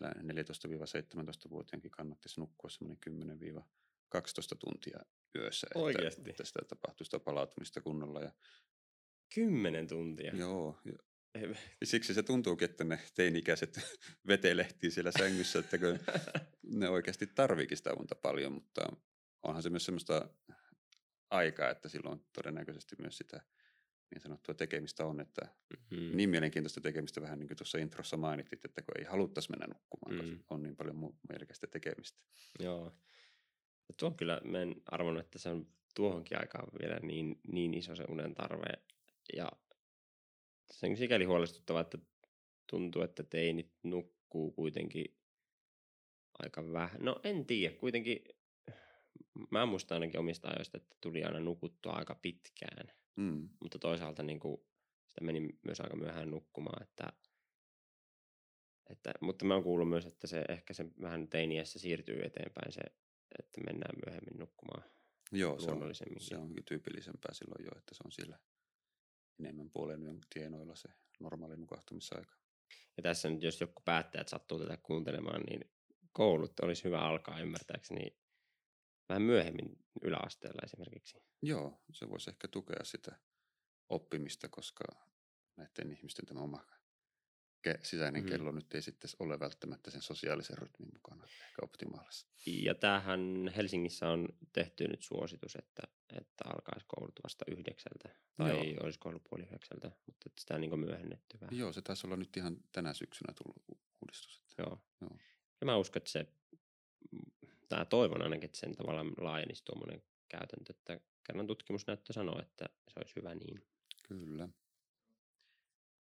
[0.05, 2.99] 14-17-vuotiaankin kannattaisi nukkua semmoinen
[4.15, 4.19] 10-12
[4.59, 5.01] tuntia
[5.39, 6.21] yössä, Oikeasti?
[6.21, 8.21] että, että sitä tapahtuu sitä palautumista kunnolla.
[8.21, 8.33] Ja
[9.35, 10.37] Kymmenen tuntia?
[10.37, 10.79] Joo.
[11.35, 13.81] Ja siksi se tuntuukin, että ne teini-ikäiset
[14.29, 15.77] vetelehtii siellä sängyssä, että
[16.81, 18.97] ne oikeasti tarviikin sitä unta paljon, mutta
[19.43, 20.29] onhan se myös semmoista
[21.31, 23.41] aikaa, että silloin todennäköisesti myös sitä
[24.15, 25.49] niin sanottua tekemistä on, että
[25.91, 26.17] mm-hmm.
[26.17, 30.15] niin mielenkiintoista tekemistä vähän niin kuin tuossa introssa mainittit, että kun ei haluttaisi mennä nukkumaan,
[30.15, 30.37] mm.
[30.37, 32.23] koska on niin paljon mielekästä tekemistä.
[32.61, 32.93] Joo.
[33.89, 37.97] Ja tuo kyllä, mä en arvannut, että se on tuohonkin aikaan vielä niin, niin iso
[37.97, 38.83] se unen tarve,
[39.37, 39.53] ja
[40.73, 41.99] se on sikäli huolestuttavaa, että
[42.71, 45.17] tuntuu, että teinit nukkuu kuitenkin
[46.39, 47.01] aika vähän.
[47.01, 48.25] No en tiedä, kuitenkin
[49.51, 52.93] mä muistan ainakin omista ajoista, että tuli aina nukuttua aika pitkään.
[53.17, 53.49] Mm.
[53.61, 54.61] Mutta toisaalta niin kuin,
[55.07, 57.13] sitä meni myös aika myöhään nukkumaan, että,
[58.91, 62.81] että, mutta mä oon kuullut myös, että se ehkä se vähän teiniässä siirtyy eteenpäin se,
[63.39, 64.85] että mennään myöhemmin nukkumaan
[65.33, 68.39] Joo, se on, se onkin tyypillisempää silloin jo, että se on siellä
[69.39, 70.89] enemmän puolen yön tienoilla se
[71.21, 72.37] normaali nukahtumisaika.
[72.97, 75.71] Ja tässä nyt, jos joku päättäjät sattuu tätä kuuntelemaan, niin
[76.13, 78.17] koulut olisi hyvä alkaa ymmärtääkseni
[79.09, 81.19] vähän myöhemmin yläasteella esimerkiksi.
[81.43, 83.19] Joo, se voisi ehkä tukea sitä
[83.89, 84.85] oppimista, koska
[85.57, 86.65] näiden ihmisten tämä oma
[87.83, 88.29] sisäinen mm.
[88.29, 92.27] kello nyt ei sitten ole välttämättä sen sosiaalisen rytmin mukana ehkä optimaalissa.
[92.47, 95.83] Ja tämähän Helsingissä on tehty nyt suositus, että,
[96.19, 98.09] että alkaisi koulut vasta yhdeksältä.
[98.37, 98.85] Tai Joo.
[98.85, 101.59] olisiko ollut puoli yhdeksältä, mutta että sitä on niin myöhennetty vähän.
[101.59, 104.43] Joo, se taisi olla nyt ihan tänä syksynä tullut uudistus.
[104.43, 104.63] Että.
[104.63, 104.79] Joo.
[105.01, 105.19] Joo.
[105.61, 106.27] Ja mä uskon, että se,
[107.69, 112.95] tai toivon ainakin, että sen tavallaan laajenisi tuommoinen käytäntö, että kerran tutkimusnäyttö sanoo, että se
[112.97, 113.67] olisi hyvä niin.
[114.09, 114.49] Kyllä.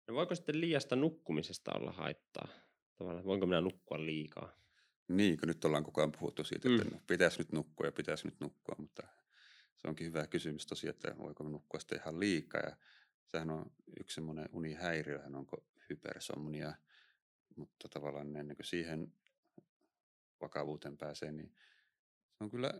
[0.07, 2.47] No voiko sitten liiasta nukkumisesta olla haittaa?
[2.95, 4.55] Tavallaan, voinko minä nukkua liikaa?
[5.07, 6.75] Niin, kun nyt ollaan koko ajan puhuttu siitä, Mm.
[6.81, 9.07] että no, pitäisi nyt nukkua ja pitäisi nyt nukkua, mutta
[9.77, 12.61] se onkin hyvä kysymys tosiaan, että voiko nukkua sitten ihan liikaa.
[12.61, 12.75] Ja
[13.27, 13.65] sehän on
[13.99, 16.73] yksi semmoinen unihäiriöhän, onko hypersomnia,
[17.55, 19.13] mutta tavallaan ennen kuin siihen
[20.43, 21.55] vakavuuteen pääsee, niin
[22.37, 22.73] se on kyllä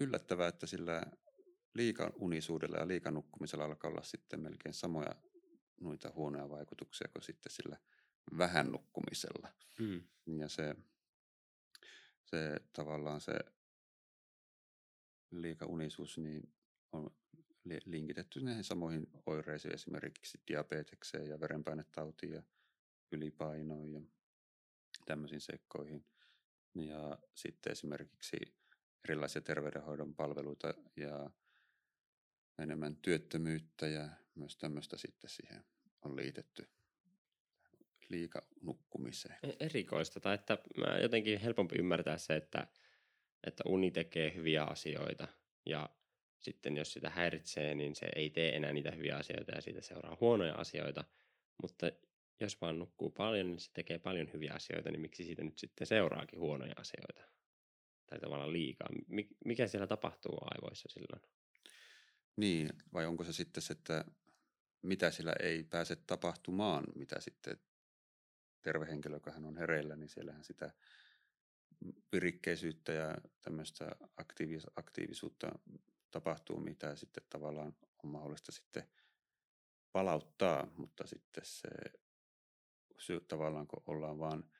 [0.00, 1.02] yllättävää, että sillä
[1.74, 5.14] liikanunisuudella ja liikanukkumisella alkaa olla sitten melkein samoja
[5.80, 7.76] noita huonoja vaikutuksia kuin sitten sillä
[8.38, 9.48] vähän nukkumisella.
[9.78, 10.02] Mm.
[10.38, 10.76] Ja se,
[12.24, 13.32] se tavallaan se
[15.30, 16.52] liikaunisuus niin
[16.92, 17.10] on
[17.64, 22.42] li- linkitetty näihin samoihin oireisiin, esimerkiksi diabetekseen ja verenpainetautiin ja
[23.12, 24.00] ylipainoon ja
[25.06, 26.06] tämmöisiin seikkoihin.
[26.74, 28.36] Ja sitten esimerkiksi
[29.04, 31.30] erilaisia terveydenhoidon palveluita ja
[32.58, 35.64] enemmän työttömyyttä ja myös tämmöistä sitten siihen
[36.02, 36.68] on liitetty
[38.08, 39.36] liikanukkumiseen.
[39.42, 42.66] E- Erikoista, tai että mä jotenkin helpompi ymmärtää se, että,
[43.46, 45.28] että uni tekee hyviä asioita
[45.66, 45.88] ja
[46.38, 50.16] sitten jos sitä häiritsee, niin se ei tee enää niitä hyviä asioita ja siitä seuraa
[50.20, 51.04] huonoja asioita.
[51.62, 51.90] Mutta
[52.40, 55.86] jos vaan nukkuu paljon, niin se tekee paljon hyviä asioita, niin miksi siitä nyt sitten
[55.86, 57.22] seuraakin huonoja asioita?
[58.06, 58.88] Tai tavallaan liikaa.
[59.08, 61.22] Mi- Mikä siellä tapahtuu aivoissa silloin?
[62.36, 64.04] Niin, vai onko se sitten se, että
[64.82, 67.58] mitä sillä ei pääse tapahtumaan, mitä sitten
[68.62, 70.70] terve henkilö, joka hän on hereillä, niin siellähän sitä
[72.12, 73.90] virikkeisyyttä ja tämmöistä
[74.22, 75.58] aktiivis- aktiivisuutta
[76.10, 78.84] tapahtuu, mitä sitten tavallaan on mahdollista sitten
[79.92, 81.68] palauttaa, mutta sitten se
[83.00, 84.50] sy- tavallaan kun ollaan vaan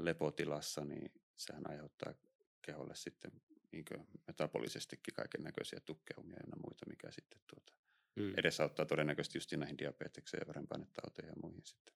[0.00, 2.14] lepotilassa, niin sehän aiheuttaa
[2.62, 3.30] keholle sitten
[3.72, 3.84] niin
[4.26, 7.72] metabolisestikin kaiken näköisiä tukkeumia ja muita, mikä sitten tuota,
[8.16, 8.32] Mm.
[8.36, 11.94] edesauttaa todennäköisesti just näihin diabetekseen ja verenpainetauteihin ja muihin sitten.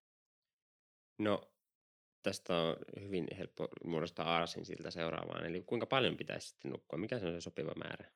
[1.19, 1.53] No,
[2.23, 5.47] tästä on hyvin helppo muodostaa aasin siltä seuraavaan.
[5.47, 6.99] Eli kuinka paljon pitäisi sitten nukkua?
[6.99, 8.11] Mikä se on se sopiva määrä?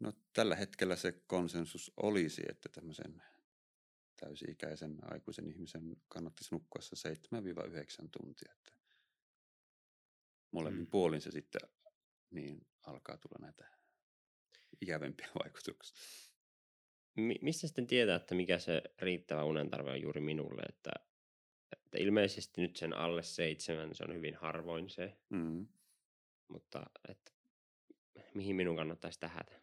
[0.00, 3.22] No, tällä hetkellä se konsensus olisi, että tämmöisen
[4.20, 7.08] täysi-ikäisen aikuisen ihmisen kannattaisi nukkua se
[8.04, 8.52] 7-9 tuntia.
[8.52, 8.72] Että
[10.50, 10.90] molemmin Mm.
[10.90, 11.60] puolin se sitten
[12.30, 13.68] niin alkaa tulla näitä
[14.80, 15.96] ikävempiä vaikutuksia.
[17.16, 20.62] Mi- missä sitten tietää, että mikä se riittävä unen tarve on juuri minulle?
[20.68, 20.90] Että,
[21.72, 25.68] että ilmeisesti nyt sen alle seitsemän, se on hyvin harvoin se, Mm.
[26.48, 27.32] mutta että,
[28.34, 29.60] mihin minun kannattaisi tähätä?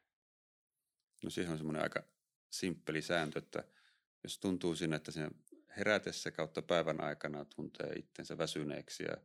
[1.23, 2.03] No siihen on semmoinen aika
[2.49, 3.63] simppeli sääntö, että
[4.23, 5.29] jos tuntuu siinä, että siinä
[5.77, 9.17] herätessä kautta päivän aikana tuntee itsensä väsyneeksi ja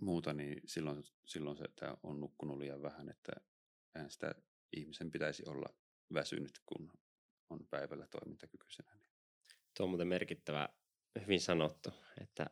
[0.00, 3.32] muuta, niin silloin, silloin se että on nukkunut liian vähän, että
[3.94, 4.34] eihän sitä
[4.76, 5.74] ihmisen pitäisi olla
[6.14, 6.92] väsynyt, kun
[7.50, 8.94] on päivällä toimintakykyisenä.
[8.94, 9.10] Niin
[9.76, 10.68] Tuo on muuten merkittävä,
[11.20, 11.90] hyvin sanottu,
[12.20, 12.50] että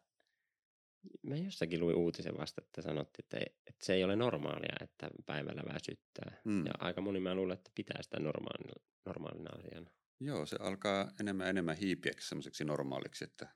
[1.23, 5.11] mä jossakin luin uutisen vasta, että sanottiin, että, ei, että se ei ole normaalia, että
[5.27, 6.41] päivällä väsyttää.
[6.45, 6.67] Mm.
[6.67, 8.73] Ja aika moni mä luulen, että pitää sitä normaalina,
[9.07, 9.91] normaalina asiana.
[10.21, 13.49] Joo, se alkaa enemmän ja enemmän hiipiäksi semmoiseksi normaaliksi, että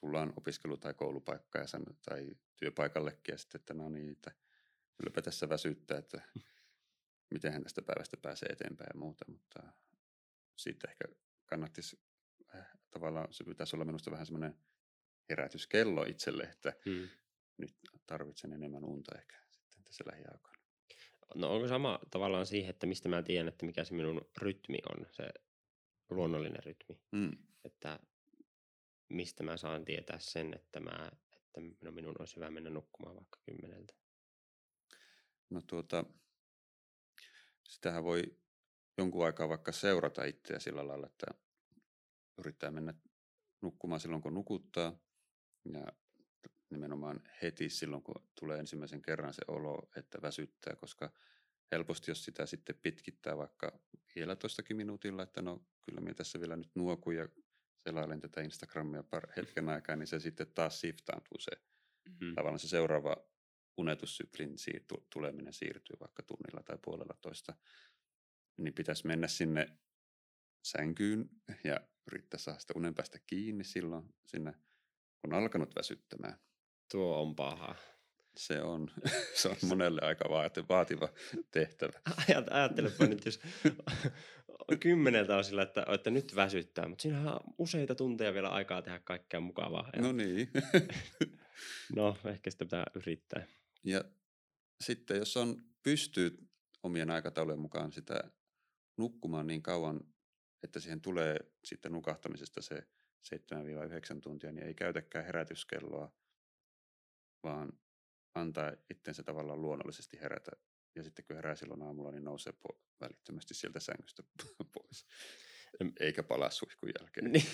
[0.00, 4.30] tullaan opiskelu- tai koulupaikkaan ja san- tai työpaikallekin ja sitten, että no niin, että
[4.96, 6.20] kylläpä tässä väsyttää, että
[7.30, 9.62] mitenhän tästä päivästä pääsee eteenpäin ja muuta, mutta
[10.56, 11.04] siitä ehkä
[11.46, 12.00] kannattaisi
[12.54, 14.58] äh, tavallaan, se pitäisi olla minusta vähän semmoinen
[15.28, 17.08] herätyskello itselle, että Hmm.
[17.56, 20.56] nyt tarvitsen enemmän unta ehkä sitten tässä lähiaikoina.
[21.34, 25.06] No onko sama tavallaan siihen, että mistä mä tiedän, että mikä se minun rytmi on,
[25.10, 25.28] se
[26.10, 27.00] luonnollinen rytmi?
[27.12, 27.30] Mm.
[27.64, 27.98] Että
[29.08, 33.40] mistä mä saan tietää sen, että, mä, että no minun olisi hyvä mennä nukkumaan vaikka
[33.44, 33.94] kymmeneltä.
[35.50, 36.04] No tuota,
[37.64, 38.22] sitähän voi
[38.98, 41.26] jonkun aikaa vaikka seurata itseä sillä lailla, että
[42.38, 42.94] yrittää mennä
[43.60, 44.98] nukkumaan silloin, kun nukuttaa
[45.72, 45.86] ja
[46.70, 51.12] nimenomaan heti silloin, kun tulee ensimmäisen kerran se olo, että väsyttää, koska
[51.72, 53.80] helposti jos sitä sitten pitkittää vaikka
[54.16, 57.28] vielä toistakin minuutilla, että no kyllä minä tässä vielä nyt nuokun ja
[57.88, 61.50] selailen tätä Instagramia par hetken aikaa, niin se sitten taas siftaantuu se.
[62.20, 62.34] Mm.
[62.34, 63.16] Tavallaan se seuraava
[63.76, 67.54] unetussyklin siirtu, tuleminen siirtyy vaikka tunnilla tai puolella toista.
[68.56, 69.78] Niin pitäisi mennä sinne
[70.64, 71.28] sänkyyn
[71.64, 71.80] ja
[72.12, 74.52] yrittää saada sitä unen päästä kiinni silloin sinne,
[75.20, 76.38] kun on alkanut väsyttämään.
[76.92, 77.74] Tuo on paha.
[78.36, 78.90] Se on,
[79.42, 81.08] se on monelle aika vaati- vaativa
[81.50, 82.00] tehtävä.
[82.28, 83.40] Ajat, ajattelepa nyt, jos
[84.80, 88.98] kymmeneltä on sillä, että, että nyt väsyttää, mutta siinähän on useita tunteja vielä aikaa tehdä
[88.98, 89.90] kaikkea mukavaa.
[89.96, 90.50] Ja, No niin.
[91.96, 93.46] no, ehkä sitä pitää yrittää.
[93.84, 94.04] Ja
[94.80, 96.48] sitten jos on pystyy
[96.82, 98.30] omien aikataulujen mukaan sitä
[98.96, 100.00] nukkumaan niin kauan,
[100.62, 102.82] että siihen tulee sitten nukahtamisesta se
[104.14, 106.12] 7-9 tuntia, niin ei käytäkään herätyskelloa,
[107.42, 107.72] vaan
[108.36, 110.50] antaa itsensä tavallaan luonnollisesti herätä.
[110.94, 114.22] Ja sitten kun herää silloin aamulla, niin nousee po- välittömästi sieltä sängystä
[114.74, 115.06] pois.
[116.00, 117.32] Eikä palaa suihkun jälkeen.
[117.32, 117.44] Niin.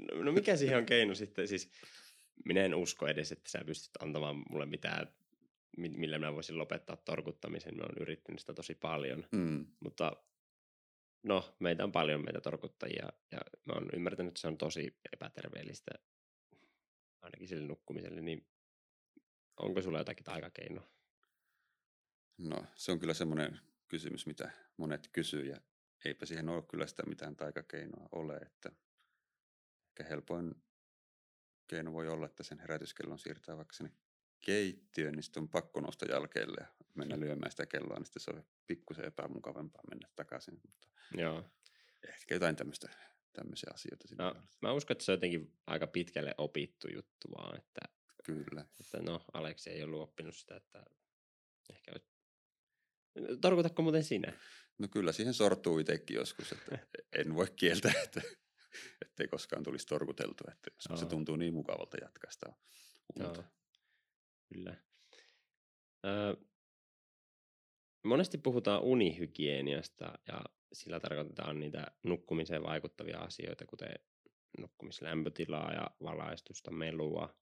[0.12, 1.48] no, no mikä siihen on keino sitten?
[1.48, 1.70] Siis
[2.44, 5.14] minä en usko edes, että sä pystyt antamaan mulle mitään,
[5.76, 7.76] mi- millä mä voisin lopettaa torkuttamisen.
[7.76, 9.26] Mä oon yrittänyt sitä tosi paljon.
[9.32, 9.66] Mm.
[9.80, 10.16] Mutta
[11.22, 15.90] no, meitä on paljon meitä torkuttajia ja mä oon ymmärtänyt, että se on tosi epäterveellistä
[17.20, 18.46] ainakin sille nukkumiselle, niin
[19.56, 20.88] onko sulla jotakin taikakeinoa?
[22.38, 25.60] No, se on kyllä semmoinen kysymys, mitä monet kysyy ja
[26.04, 28.72] eipä siihen ole kyllä sitä mitään taikakeinoa ole, että
[29.88, 30.54] ehkä helpoin
[31.66, 33.92] keino voi olla, että sen herätyskellon siirtää vaikka sinne
[34.40, 38.30] keittiöön, niin sitten on pakko nousta jälkeelle ja mennä lyömään sitä kelloa, niin sitten se
[38.30, 41.44] on pikkusen epämukavampaa mennä takaisin, mutta Joo.
[42.08, 42.88] ehkä jotain tämmöistä,
[43.36, 47.80] tämmöisiä asioita No, mä uskon, että se on jotenkin aika pitkälle opittu juttu vaan, että,
[48.24, 48.64] Kyllä.
[48.80, 50.84] että no, Aleksi ei ollut oppinut sitä, että
[51.70, 51.92] ehkä.
[53.40, 54.32] Torkutatko muuten sinä?
[54.78, 56.78] No kyllä siihen sortuu itsekin joskus, että
[57.20, 58.22] en voi kieltää, että
[59.04, 62.52] ettei koskaan tulisi torkuteltua, että joskus se tuntuu niin mukavalta jatkaa sitä
[63.16, 63.40] unta.
[63.40, 63.44] Joo,
[64.54, 64.76] kyllä.
[66.06, 66.34] Öö,
[68.04, 70.40] monesti puhutaan unihygieniasta ja
[70.72, 73.94] sillä tarkoitetaan niitä nukkumiseen vaikuttavia asioita, kuten
[74.58, 77.36] nukkumislämpötilaa ja valaistusta, melua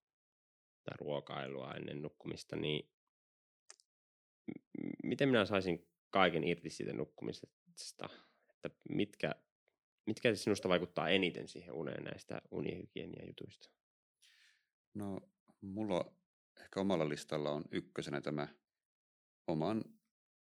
[0.85, 2.91] tai ruokailua ennen nukkumista, niin
[5.05, 8.09] miten minä saisin kaiken irti siitä nukkumisesta,
[8.65, 9.35] että mitkä,
[10.07, 13.71] mitkä sinusta vaikuttaa eniten siihen uneen näistä unihygienia jutuista?
[14.95, 15.21] No,
[15.61, 16.15] mulla
[16.61, 18.49] ehkä omalla listalla on ykkösenä tämä
[19.47, 19.85] oman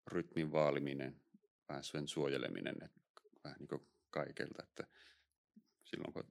[0.07, 1.22] rytmin vaaliminen,
[1.69, 3.01] vähän sen suojeleminen, että
[3.43, 4.87] vähän niin kuin kaikelta, että
[5.83, 6.23] silloin kun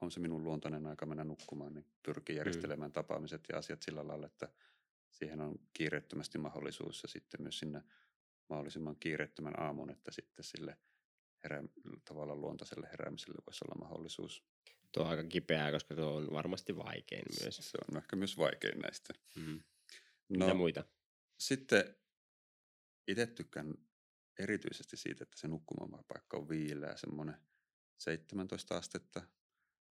[0.00, 4.26] on se minun luontainen aika mennä nukkumaan, niin pyrkii järjestelemään tapaamiset ja asiat sillä lailla,
[4.26, 4.48] että
[5.10, 7.82] siihen on kiireettömästi mahdollisuus ja sitten myös sinne
[8.48, 10.76] mahdollisimman kiireettömän aamun, että sitten sille
[11.44, 11.62] herää,
[12.04, 14.44] tavallaan luontaiselle heräämiselle voisi olla mahdollisuus.
[14.92, 17.56] Tuo on aika kipeää, koska tuo on varmasti vaikein myös.
[17.56, 19.14] Se on ehkä myös vaikein näistä.
[19.36, 19.60] Mm.
[20.28, 20.84] No, Mitä muita?
[21.38, 21.96] Sitten
[23.08, 23.74] itse tykkään
[24.38, 27.36] erityisesti siitä, että se nukkumapaikka on viileä, semmoinen
[27.98, 29.22] 17 astetta.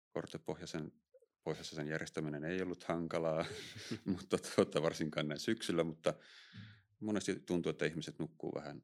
[0.09, 0.93] Kortepohjaisen
[1.45, 3.45] pohjassa sen järjestäminen ei ollut hankalaa,
[4.05, 6.15] mutta tuota, varsinkaan näin syksyllä, mutta
[7.01, 8.83] monesti tuntuu, että ihmiset nukkuu vähän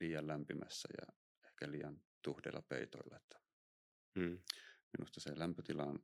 [0.00, 1.12] liian lämpimässä ja
[1.46, 3.16] ehkä liian tuhdeilla peitoilla.
[3.16, 3.42] Että
[4.14, 4.38] Mm.
[4.98, 5.98] minusta se lämpötilan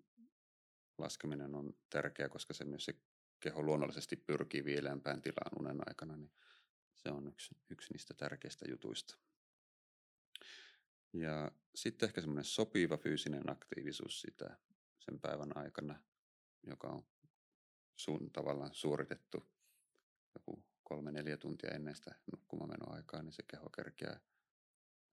[0.99, 2.95] laskeminen on tärkeää, koska se myös se
[3.41, 6.33] keho luonnollisesti pyrkii viileämpään tilaan unen aikana, niin
[7.03, 9.19] se on yksi, yksi niistä tärkeistä jutuista.
[11.13, 14.59] Ja sitten ehkä semmoinen sopiva fyysinen aktiivisuus sitä
[14.99, 16.03] sen päivän aikana,
[16.63, 17.07] joka on
[17.97, 19.53] sun tavallaan suoritettu
[20.35, 24.21] joku kolme neljä tuntia ennen sitä nukkumamenoaikaa, niin se keho kerkeää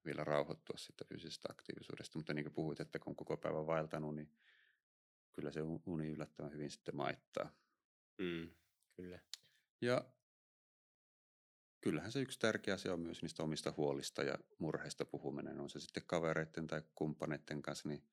[0.06, 2.20] vielä rauhoittua sitä fyysisestä aktiivisuudesta.
[2.20, 4.30] Mutta niin kuin puhuit, että kun on koko päivän vaeltanut, niin
[5.32, 7.52] kyllä se uni yllättävän hyvin sitten maittaa.
[8.18, 8.50] Mm.
[8.96, 9.20] Kyllä.
[9.82, 10.06] Ja
[11.86, 15.60] kyllähän se yksi tärkeä asia on myös niistä omista huolista ja murheista puhuminen.
[15.60, 18.04] On se sitten kavereiden tai kumppaneiden kanssa, niin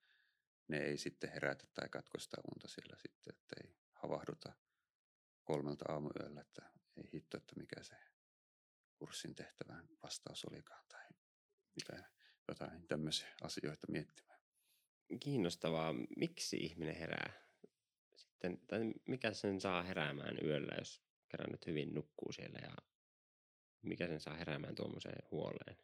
[0.68, 4.52] ne ei sitten herätä tai katko sitä unta siellä sitten, että ei havahduta
[5.44, 6.62] kolmelta aamuyöllä, että
[6.96, 7.96] ei hitto, että mikä se
[8.96, 11.04] kurssin tehtävän vastaus olikaan tai
[11.74, 12.04] mitä
[12.48, 14.40] jotain tämmöisiä asioita miettimään.
[15.20, 15.94] Kiinnostavaa.
[16.16, 17.32] Miksi ihminen herää?
[18.16, 22.91] Sitten, tai mikä sen saa heräämään yöllä, jos kerran nyt hyvin nukkuu siellä ja
[23.82, 25.76] mikä sen saa heräämään tuommoiseen huoleen?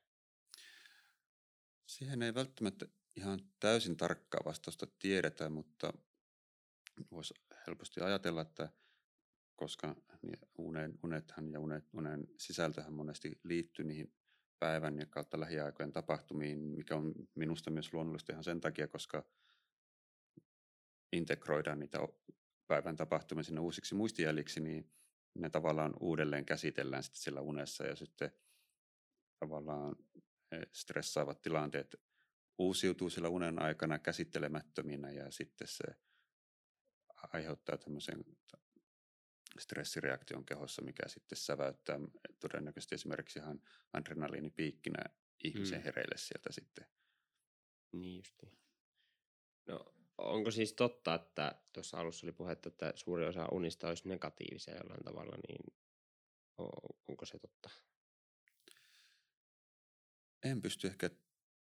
[1.86, 5.92] Siihen ei välttämättä ihan täysin tarkkaa vastausta tiedetä, mutta
[7.10, 7.34] voisi
[7.66, 8.68] helposti ajatella, että
[9.56, 9.96] koska
[10.58, 14.12] unen, unethan ja unet, unen sisältöhän monesti liittyy niihin
[14.58, 19.24] päivän ja kautta lähiaikojen tapahtumiin, mikä on minusta myös luonnollista ihan sen takia, koska
[21.12, 21.98] integroidaan niitä
[22.66, 24.90] päivän tapahtumia sinne uusiksi muistijäljiksi, niin
[25.34, 28.30] ne tavallaan uudelleen käsitellään sitten sillä unessa ja sitten
[29.38, 29.96] tavallaan
[30.72, 31.96] stressaavat tilanteet
[32.58, 35.84] uusiutuu sillä unen aikana käsittelemättöminä ja sitten se
[37.32, 38.24] aiheuttaa tämmöisen
[39.58, 41.98] stressireaktion kehossa, mikä sitten säväyttää
[42.40, 43.60] todennäköisesti esimerkiksi ihan
[43.92, 45.04] adrenaliinipiikkinä
[45.44, 45.84] ihmisen mm.
[45.84, 46.86] hereille sieltä sitten.
[47.92, 48.58] Niin justiin.
[49.66, 54.76] No, onko siis totta, että tuossa alussa oli puhetta, että suuri osa unista olisi negatiivisia
[54.76, 55.76] jollain tavalla, niin
[57.08, 57.70] onko se totta?
[60.44, 61.10] En pysty ehkä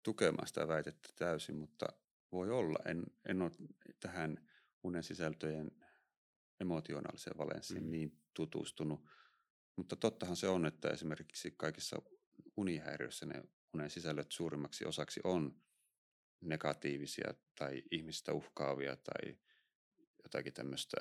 [0.04, 1.86] tukemaan sitä väitettä täysin, mutta
[2.32, 2.80] voi olla.
[2.86, 3.52] En, en ole
[4.00, 4.50] tähän
[4.84, 5.72] unen sisältöjen
[6.60, 7.92] emotionaaliseen valenssiin mm.
[7.92, 9.06] niin tutustunut.
[9.76, 12.02] Mutta tottahan se on, että esimerkiksi kaikissa
[12.58, 13.44] unihäiriöissä ne
[13.74, 15.62] unen sisällöt suurimmaksi osaksi on
[16.42, 19.38] negatiivisia tai ihmistä uhkaavia tai
[20.24, 20.98] jotakin tämmöistä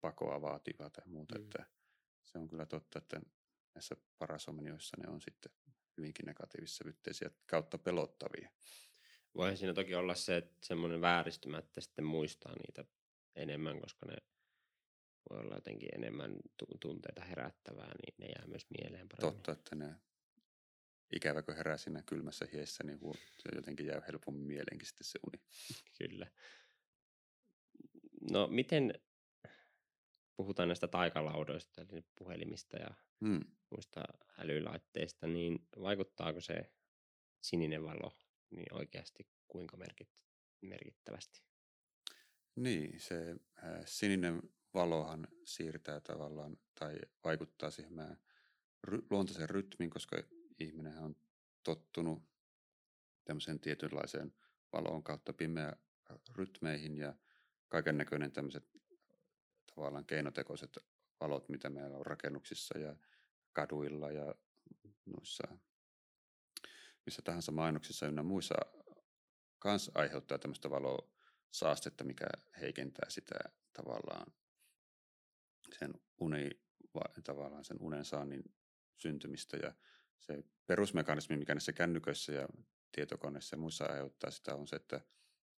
[0.00, 1.38] pakoa vaativaa tai muuta.
[1.38, 1.44] Mm.
[1.44, 1.66] Että
[2.22, 3.20] se on kyllä totta, että
[3.74, 5.52] näissä parasomenioissa ne on sitten
[5.96, 8.50] hyvinkin negatiivisissa vytteisiä kautta pelottavia.
[9.34, 12.84] Voihan siinä toki olla se, että semmoinen vääristymä, että sitten muistaa niitä
[13.36, 14.16] enemmän, koska ne
[15.30, 16.36] voi olla jotenkin enemmän
[16.80, 19.34] tunteita herättävää, niin ne jää myös mieleen paremmin.
[19.34, 19.94] Totta, että ne
[21.16, 22.98] ikävä kun herää siinä kylmässä hiessä, niin
[23.38, 25.42] se jotenkin jää helpommin mieleenkin sitten se uni.
[25.98, 26.26] Kyllä.
[28.30, 28.94] No miten,
[30.36, 33.40] puhutaan näistä taikalaudoista, eli puhelimista ja hmm.
[33.70, 34.02] muista
[34.38, 36.72] älylaitteista, niin vaikuttaako se
[37.42, 38.12] sininen valo
[38.50, 40.10] niin oikeasti kuinka merkit,
[40.60, 41.42] merkittävästi?
[42.56, 43.36] Niin, se
[43.84, 44.42] sininen
[44.74, 48.16] valohan siirtää tavallaan tai vaikuttaa siihen meidän
[48.86, 50.22] ry- luontaisen rytmiin, koska
[50.62, 51.16] ihminen on
[51.62, 52.22] tottunut
[53.24, 54.34] tämmöiseen tietynlaiseen
[54.72, 55.76] valoon kautta pimeä
[56.36, 57.14] rytmeihin ja
[57.68, 58.70] kaiken näköinen tämmöiset
[59.74, 60.78] tavallaan keinotekoiset
[61.20, 62.96] valot, mitä meillä on rakennuksissa ja
[63.52, 64.34] kaduilla ja
[65.06, 65.58] noissa
[67.06, 68.54] missä tahansa mainoksissa ynnä muissa
[69.58, 72.26] kans aiheuttaa tämmöistä valosaastetta, mikä
[72.60, 73.34] heikentää sitä
[73.72, 74.26] tavallaan
[75.78, 76.50] sen uni,
[77.24, 78.54] tavallaan sen unen saannin
[78.98, 79.74] syntymistä ja
[80.26, 82.48] se perusmekanismi, mikä näissä kännyköissä ja
[82.92, 84.98] tietokoneissa ja muissa aiheuttaa sitä on se, että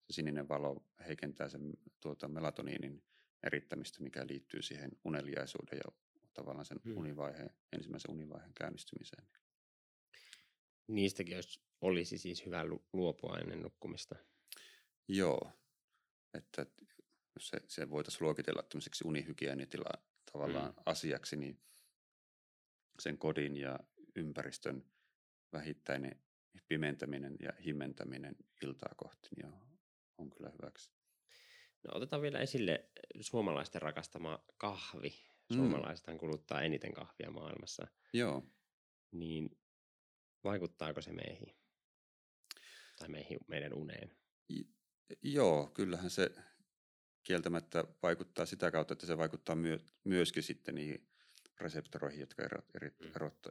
[0.00, 3.04] se sininen valo heikentää sen tuota melatoniinin
[3.42, 5.92] erittämistä, mikä liittyy siihen uneliaisuuden ja
[6.34, 6.96] tavallaan sen hmm.
[6.96, 9.26] univaiheen, ensimmäisen univaiheen käynnistymiseen.
[10.86, 11.36] Niistäkin
[11.80, 14.16] olisi siis hyvä luopua ennen nukkumista.
[15.08, 15.52] Joo,
[16.34, 16.66] että
[17.34, 20.82] jos se, se voitaisiin luokitella tämmöiseksi unihygienitila tavallaan hmm.
[20.86, 21.60] asiaksi, niin
[22.98, 23.78] sen kodin ja
[24.16, 24.84] ympäristön
[25.52, 26.22] vähittäinen
[26.68, 29.78] pimentäminen ja himmentäminen iltaa kohti niin on,
[30.18, 30.92] on kyllä hyväksi.
[31.82, 35.14] No, otetaan vielä esille suomalaisten rakastama kahvi.
[35.50, 35.56] Mm.
[35.56, 37.86] Suomalaisethan kuluttaa eniten kahvia maailmassa.
[38.12, 38.42] Joo.
[39.12, 39.58] Niin
[40.44, 41.56] vaikuttaako se meihin?
[42.98, 44.16] Tai meihin, meidän uneen?
[44.50, 44.64] I,
[45.22, 46.30] joo, kyllähän se
[47.22, 51.08] kieltämättä vaikuttaa sitä kautta, että se vaikuttaa myö, myöskin sitten niihin
[51.60, 53.10] reseptoroihin, jotka erot, erot, mm.
[53.16, 53.46] erot,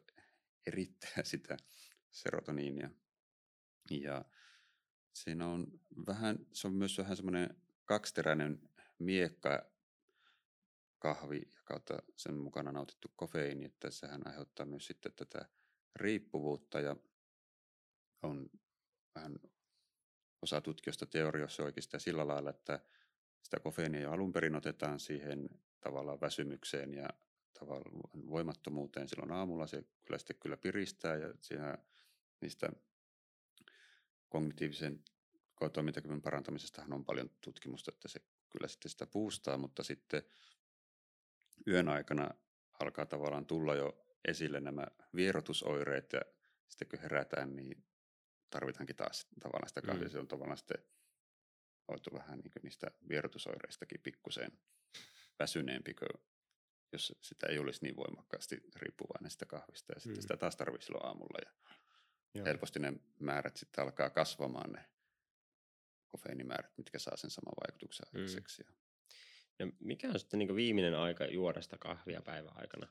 [0.67, 1.57] erittää sitä
[2.11, 2.89] serotoniinia.
[3.89, 4.25] Ja
[5.13, 5.67] siinä on
[6.07, 9.73] vähän, se on myös vähän semmoinen kaksiteräinen miekka
[10.99, 15.45] kahvi kautta sen mukana nautittu kofeiini, että sehän aiheuttaa myös sitten tätä
[15.95, 16.95] riippuvuutta ja
[18.21, 18.49] on
[19.15, 19.39] vähän
[20.41, 22.79] osa tutkijoista teoriassa oikeastaan sillä lailla, että
[23.41, 25.49] sitä kofeiinia jo alun perin otetaan siihen
[25.81, 27.09] tavallaan väsymykseen ja
[27.59, 29.67] tavallaan voimattomuuteen silloin aamulla.
[29.67, 31.77] Se kyllä sitten kyllä piristää ja siinä
[32.41, 32.69] niistä
[34.29, 35.03] kognitiivisen
[35.73, 40.23] toimintakyvyn parantamisestahan on paljon tutkimusta, että se kyllä sitten sitä puustaa, mutta sitten
[41.67, 42.29] yön aikana
[42.79, 46.21] alkaa tavallaan tulla jo esille nämä vierotusoireet ja
[46.67, 47.83] sitten kun herätään, niin
[48.49, 50.07] tarvitaankin taas tavallaan sitä kahvia.
[50.07, 50.11] Mm.
[50.11, 50.83] Se on tavallaan sitten
[51.87, 54.51] oltu vähän niin niistä vierotusoireistakin pikkusen
[55.39, 55.93] väsyneempi,
[56.93, 59.93] jos sitä ei olisi niin voimakkaasti riippuvainen sitä kahvista.
[59.93, 60.21] Ja sitten mm.
[60.21, 61.39] sitä taas tarvitsisi silloin aamulla.
[61.45, 61.51] Ja
[62.33, 62.45] Joo.
[62.45, 64.85] helposti ne määrät sitten alkaa kasvamaan ne
[66.07, 68.19] kofeiinimäärät, mitkä saa sen saman vaikutuksen mm.
[68.19, 68.63] aikaiseksi.
[68.63, 68.75] Mm.
[69.59, 72.87] Ja mikä on sitten niin viimeinen aika juoda sitä kahvia päivän aikana?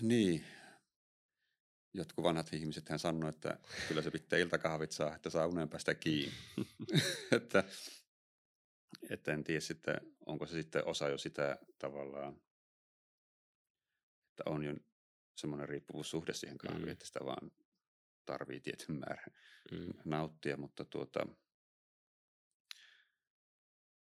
[0.00, 0.44] Niin.
[1.94, 3.58] Jotkut vanhat ihmiset hän sanoo, että
[3.88, 6.34] kyllä se pitää iltakahvit saa, että saa unen päästä kiinni.
[7.36, 7.64] että,
[9.10, 12.40] että en tiedä sitten, onko se sitten osa jo sitä tavallaan,
[14.30, 14.74] että on jo
[15.36, 16.88] semmoinen riippuvuussuhde siihen kahviin, Mm.
[16.92, 17.50] että sitä vaan
[18.26, 19.34] tarvii tietyn määrän
[19.72, 19.92] Mm.
[20.04, 21.26] nauttia, mutta tuota,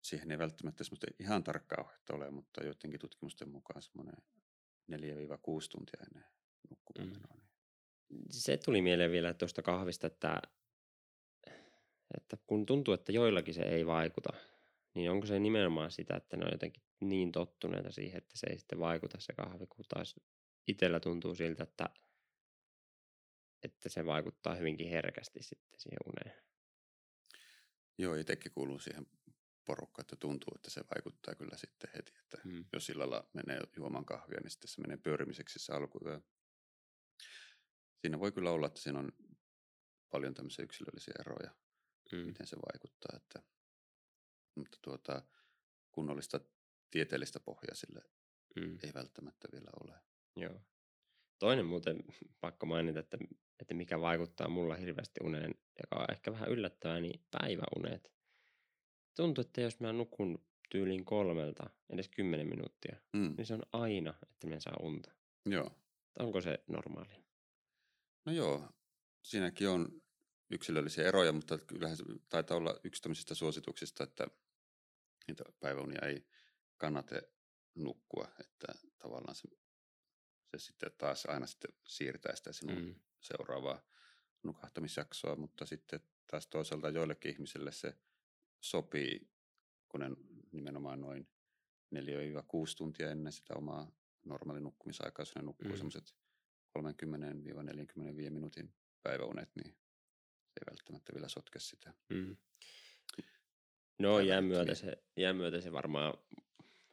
[0.01, 4.15] siihen ei välttämättä semmoista ihan tarkkaa ohjetta ole, mutta joidenkin tutkimusten mukaan semmoinen
[4.87, 6.25] 4-6 tuntia ennen
[6.69, 7.13] nukkumaan Mm.
[7.13, 7.37] menoa.
[8.09, 10.41] Niin Se tuli mieleen vielä tuosta kahvista, että,
[12.17, 14.29] että kun tuntuu, että joillakin se ei vaikuta,
[14.93, 18.57] niin onko se nimenomaan sitä, että ne on jotenkin niin tottuneita siihen, että se ei
[18.59, 20.15] sitten vaikuta se kahvi, kun taas
[20.67, 21.89] itsellä tuntuu siltä, että,
[23.63, 26.43] että se vaikuttaa hyvinkin herkästi sitten siihen uneen.
[27.97, 29.07] Joo, itsekin kuuluu siihen
[29.65, 32.65] porukkaan, että tuntuu, että se vaikuttaa kyllä sitten heti, että Mm.
[32.73, 36.21] jos illalla menee juomaan kahvia, niin sitten se menee pyörimiseksi se alkuyö.
[38.01, 39.11] Siinä voi kyllä olla, että siinä on
[40.09, 41.55] paljon tämmöisiä yksilöllisiä eroja,
[42.11, 42.17] Mm.
[42.17, 43.17] miten se vaikuttaa.
[43.17, 43.43] Että,
[44.59, 45.21] mutta tuota,
[45.91, 46.39] kunnollista
[46.91, 48.01] tieteellistä pohjaa sille
[48.55, 48.77] Mm.
[48.83, 49.99] ei välttämättä vielä ole.
[50.35, 50.61] Joo.
[51.39, 52.03] Toinen muuten
[52.41, 53.17] pakko mainita, että,
[53.59, 58.13] että mikä vaikuttaa mulla hirveästi uneen, joka on ehkä vähän yllättävää, niin päiväunet.
[59.15, 63.33] Tuntuu, että jos mä nukun tyyliin kolmelta, edes kymmenen minuuttia, Mm.
[63.37, 65.11] niin se on aina, että mä saa unta.
[65.45, 65.71] Joo.
[66.19, 67.23] Onko se normaalia?
[68.25, 68.69] No joo,
[69.21, 70.01] siinäkin on
[70.49, 74.27] yksilöllisiä eroja, mutta kyllähän se taitaa olla yksi tämmöisistä suosituksista, että
[75.29, 76.27] niitä päiväunia ei
[76.77, 77.15] kannata
[77.75, 78.67] nukkua, että
[78.97, 79.47] tavallaan se,
[80.51, 82.95] se sitten taas aina sitten siirtää sitä sinun Mm.
[83.21, 83.81] seuraavaa
[84.43, 85.99] nukahtamisjaksoa, mutta sitten
[86.31, 87.93] taas toisaalta joillekin ihmisille se
[88.61, 89.29] sopii,
[89.89, 90.07] kun ne
[90.51, 91.27] nimenomaan noin
[91.95, 93.91] 4-6 tuntia ennen sitä omaa
[94.25, 95.71] normaali nukkumisaikaa, jos ne nukkuu Mm.
[95.73, 95.77] mm.
[95.77, 96.15] semmoiset
[96.77, 98.73] 30-45 minuutin
[99.03, 99.71] päiväunet, niin
[100.47, 101.93] se ei välttämättä vielä sotke sitä.
[102.09, 102.37] Mm.
[103.99, 104.75] No jään myötä, rytmiä.
[104.75, 106.13] se, jään myötä se varmaan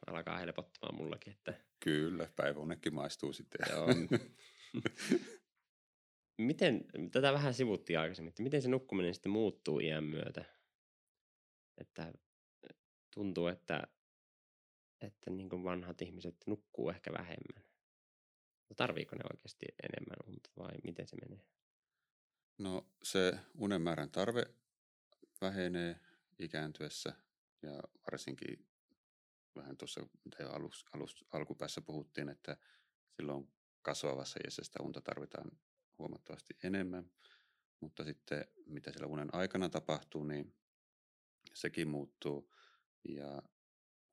[0.07, 3.59] alkaa helpottamaan mullakin, että Kyllä, päiväunetkin maistuu sitten.
[3.69, 3.87] Joo.
[6.37, 10.45] miten, tätä vähän sivuttiin aikaisemmin, että miten se nukkuminen sitten muuttuu iän myötä?
[11.77, 12.13] Että
[13.13, 13.87] tuntuu, että,
[15.01, 17.63] että niin kuin vanhat ihmiset nukkuu ehkä vähemmän.
[18.75, 21.45] Tarviiko ne oikeasti enemmän unta vai miten se menee?
[22.57, 24.45] No se unen määrän tarve
[25.41, 25.99] vähenee
[26.39, 27.13] ikääntyessä
[27.61, 28.67] ja varsinkin
[29.55, 32.57] vähän tuossa, mitä jo alus, alus, alkupäässä puhuttiin, että
[33.15, 35.51] silloin kasvavassa iässä sitä unta tarvitaan
[35.99, 37.11] huomattavasti enemmän.
[37.79, 40.53] Mutta sitten mitä siellä unen aikana tapahtuu, niin
[41.53, 42.53] sekin muuttuu.
[43.09, 43.41] Ja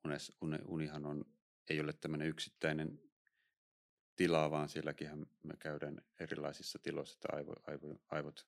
[0.05, 1.25] unes, une, unihan on,
[1.69, 3.01] ei ole tämmöinen yksittäinen
[4.15, 8.47] tila, vaan sielläkin me käydään erilaisissa tiloissa, että aivo, aivo, aivot,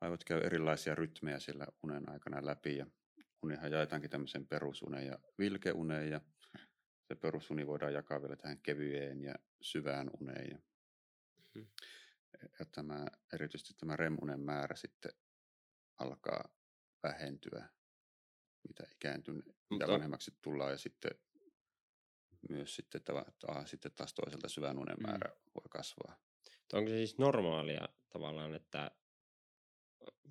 [0.00, 2.76] aivot käy erilaisia rytmejä siellä unen aikana läpi.
[2.76, 2.86] Ja
[3.42, 6.20] unihan jaetaankin tämmöisen perusuneen ja vilkeuneen ja
[7.08, 10.48] se perusuni voidaan jakaa vielä tähän kevyeen ja syvään uneen.
[10.50, 10.58] Ja,
[11.54, 11.64] Mhm.
[12.58, 15.12] ja tämä, erityisesti tämä remunen määrä sitten
[15.98, 16.48] alkaa
[17.02, 17.68] vähentyä,
[18.68, 21.10] mitä ikääntyne, mitä Mutta- vanhemmaksi tullaan ja sitten
[22.48, 25.06] myös sitten, tava, ta, sitten taas toiselta syvän unen Mm.
[25.06, 26.16] määrä voi kasvaa.
[26.72, 28.90] Onko se siis normaalia tavallaan, että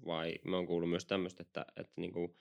[0.05, 2.37] vai mä oon kuullut myös tämmöistä, että, että, niinku,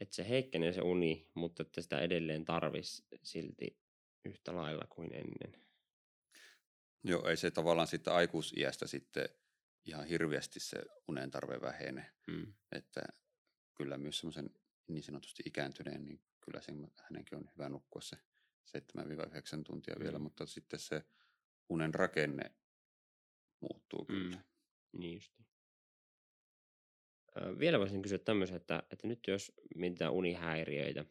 [0.00, 3.78] että se heikkenee se uni, mutta että sitä edelleen tarvis silti
[4.24, 5.64] yhtä lailla kuin ennen.
[7.04, 9.28] Joo, ei se tavallaan sitten aikuisiästä sitten
[9.84, 10.78] ihan hirveästi se
[11.08, 12.12] unen tarve vähene.
[12.26, 12.52] Mm.
[12.72, 13.02] Että
[13.74, 14.50] kyllä myös semmoisen
[14.88, 18.16] niin sanotusti ikääntyneen, niin kyllä sen, hänenkin on hyvä nukkua se
[19.58, 20.04] 7-9 tuntia mm.
[20.04, 21.04] vielä, mutta sitten se
[21.68, 22.52] unen rakenne
[23.60, 24.36] muuttuu kyllä.
[24.36, 24.42] Mm.
[24.92, 25.47] Niin justi.
[27.58, 31.04] Vielä voisin kysyä tämmöisen, että, että nyt jos mietitään unihäiriöitä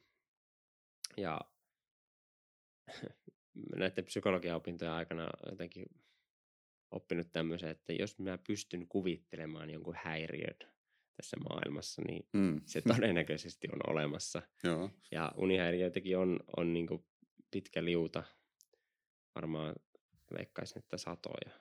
[1.17, 1.41] ja
[3.77, 5.85] näiden psykologiaopintojen aikana jotenkin
[6.91, 10.57] oppinut tämmöisen, että jos mä pystyn kuvittelemaan jonkun häiriön
[11.15, 12.61] tässä maailmassa, niin Mm.
[12.65, 14.41] se todennäköisesti on olemassa.
[14.63, 16.87] Joo, Ja unihäiriöitäkin on, on niin
[17.51, 18.23] pitkä liuta.
[19.35, 19.75] Varmaan
[20.37, 21.59] veikkaisin, että satoja.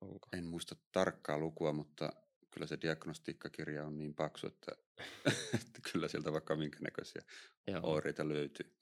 [0.00, 0.28] Onko?
[0.32, 2.12] en muista tarkkaa lukua, mutta
[2.52, 4.72] kyllä se diagnostiikkakirja on niin paksu, että,
[5.54, 7.22] että kyllä sieltä vaikka minkä näköisiä
[7.66, 7.80] Joo.
[7.82, 8.76] oireita löytyy.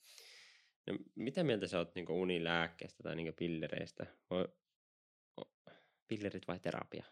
[0.86, 4.06] No, mitä mieltä sä oot niin unilääkkeestä tai niin pillereistä?
[4.30, 4.48] Voi,
[5.40, 5.54] o-
[6.08, 7.04] pillerit vai terapia?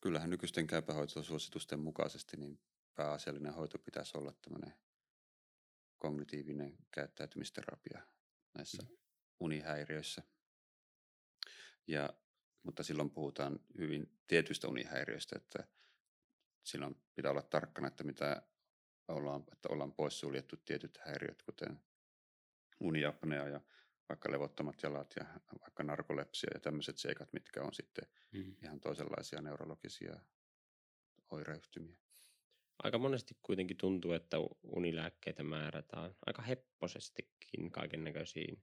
[0.00, 2.60] Kyllähän nykyisten käypähoitosuositusten mukaisesti niin
[2.94, 4.74] pääasiallinen hoito pitäisi olla tämmöinen
[5.98, 8.02] kognitiivinen käyttäytymisterapia
[8.54, 8.96] näissä Mm.
[9.40, 10.22] unihäiriöissä.
[11.86, 12.10] Ja,
[12.62, 15.68] mutta silloin puhutaan hyvin tietyistä unihäiriöistä, että
[16.62, 18.42] silloin pitää olla tarkkana, että mitä
[19.08, 21.80] ollaan, että ollaan poissuljettu tietyt häiriöt, kuten
[22.80, 23.60] uniapnea ja
[24.08, 25.24] vaikka levottomat jalat ja
[25.60, 28.56] vaikka narkolepsia ja tämmöiset seikat, mitkä on sitten Mm.
[28.62, 30.20] ihan toisenlaisia neurologisia
[31.30, 31.96] oireyhtymiä.
[32.82, 38.62] Aika monesti kuitenkin tuntuu, että unilääkkeitä määrätään aika hepposestikin kaiken näköisiin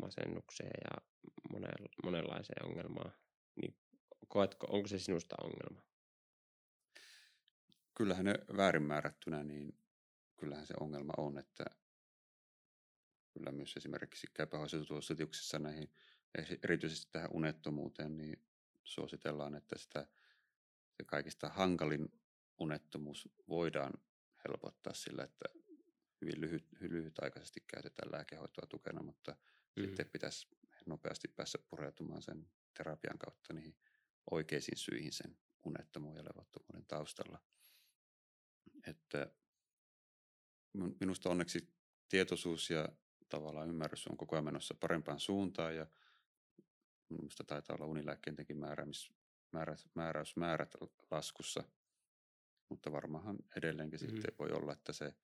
[0.00, 1.02] masennukseen ja
[2.04, 3.12] monenlaiseen ongelmaan.
[3.56, 3.76] Niin
[4.28, 5.86] koetko, onko se sinusta ongelma?
[7.94, 9.78] Kyllähän ne väärin määrättynä, niin
[10.36, 11.64] kyllähän se ongelma on, että
[13.30, 15.92] kyllä myös esimerkiksi käypähoitosuosituksissa näihin,
[16.62, 18.44] erityisesti tähän unettomuuteen, niin
[18.84, 20.06] suositellaan, että sitä
[20.96, 22.12] se kaikista hankalin
[22.58, 23.92] unettomuus voidaan
[24.48, 25.44] helpottaa sillä, että
[26.20, 29.36] hyvin lyhyt, lyhytaikaisesti käytetään lääkehoitoa tukena, mutta
[29.76, 29.82] mm.
[29.82, 30.48] Sitten pitäisi
[30.86, 33.76] nopeasti päästä pureutumaan sen terapian kautta niihin
[34.30, 37.42] oikeisiin syihin sen unettomuuden ja levottomuuden taustalla.
[38.86, 39.32] Että
[40.72, 41.74] min- minusta onneksi
[42.08, 42.88] tietoisuus ja
[43.28, 45.86] tavallaan ymmärrys on koko ajan menossa parempaan suuntaan ja
[47.08, 49.12] minusta taitaa olla unilääkkeidenkin määräämis,
[49.52, 50.74] määrä, määräysmäärät
[51.10, 51.64] laskussa,
[52.68, 54.06] mutta varmaanhan edelleenkin mm.
[54.06, 55.14] sitten voi olla, että se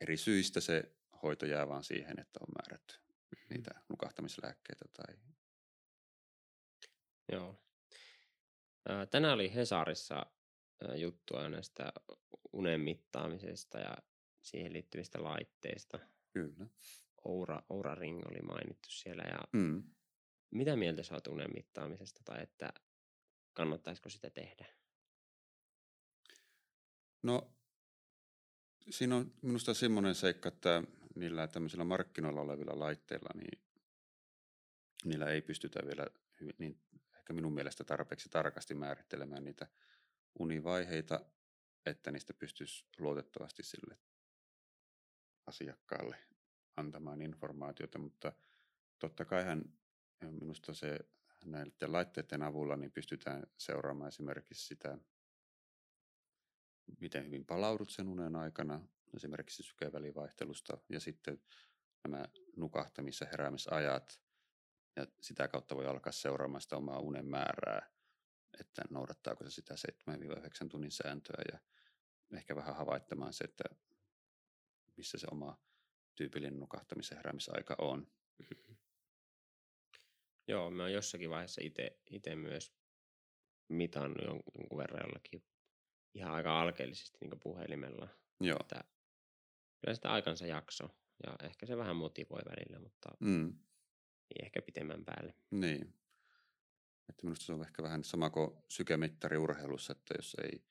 [0.00, 3.01] eri syistä se hoito jää vaan siihen, että on määrätty
[3.50, 5.14] niitä nukahtamislääkkeitä tai
[7.32, 7.64] Joo.
[8.88, 10.26] Ää, Tänään oli Hesarissa
[10.96, 11.92] juttua näistä
[12.52, 13.96] unen mittaamisesta ja
[14.42, 15.98] siihen liittyvistä laitteista.
[16.32, 16.66] kyllä.
[17.24, 19.22] Oura, Oura Ring oli mainittu siellä.
[19.22, 19.82] Ja Mm.
[20.50, 22.68] mitä mieltä sä oot unen mittaamisesta tai että
[23.52, 24.66] kannattaisiko sitä tehdä?
[27.22, 27.52] No,
[28.90, 30.82] siinä on minusta semmoinen seikka, että
[31.14, 33.62] niillä tämmöisillä markkinoilla olevilla laitteilla, niin
[35.04, 36.06] niillä ei pystytä vielä
[36.40, 36.80] hyvin, niin
[37.16, 39.66] ehkä minun mielestä tarpeeksi tarkasti määrittelemään niitä
[40.38, 41.20] univaiheita,
[41.86, 43.98] että niistä pystyisi luotettavasti sille
[45.46, 46.16] asiakkaalle
[46.76, 48.32] antamaan informaatiota, mutta
[48.98, 49.64] totta kaihan
[50.30, 50.98] minusta se
[51.44, 54.98] näiden laitteiden avulla niin pystytään seuraamaan esimerkiksi sitä,
[57.00, 58.80] miten hyvin palaudut sen unen aikana,
[59.16, 61.42] esimerkiksi sykevälivaihtelusta ja sitten
[62.08, 62.24] nämä
[62.56, 64.22] nukahtamis- ja heräämisajat.
[64.96, 67.90] Ja sitä kautta voi alkaa seuraamaan sitä omaa unen määrää,
[68.60, 71.58] että noudattaako se sitä 7-9 tunnin sääntöä ja
[72.36, 73.64] ehkä vähän havaittamaan se, että
[74.96, 75.60] missä se oma
[76.14, 78.12] tyypillinen nukahtamis- ja heräämisaika on.
[80.48, 81.60] Joo, mä oon jossakin vaiheessa
[82.10, 82.74] itse myös
[83.68, 85.44] mitannut jon- jonkun verran jollakin
[86.14, 88.08] ihan aika alkeellisesti niin puhelimella.
[88.40, 88.58] Joo.
[88.60, 88.84] Että
[89.82, 90.84] kyllä sitä aikansa jakso
[91.26, 93.48] ja ehkä se vähän motivoi välillä, mutta Mm.
[94.30, 95.34] ei ehkä pitemmän päälle.
[95.50, 95.82] Niin.
[97.08, 100.64] Että minusta se on ehkä vähän sama kuin sykemittari urheilussa, että jos ei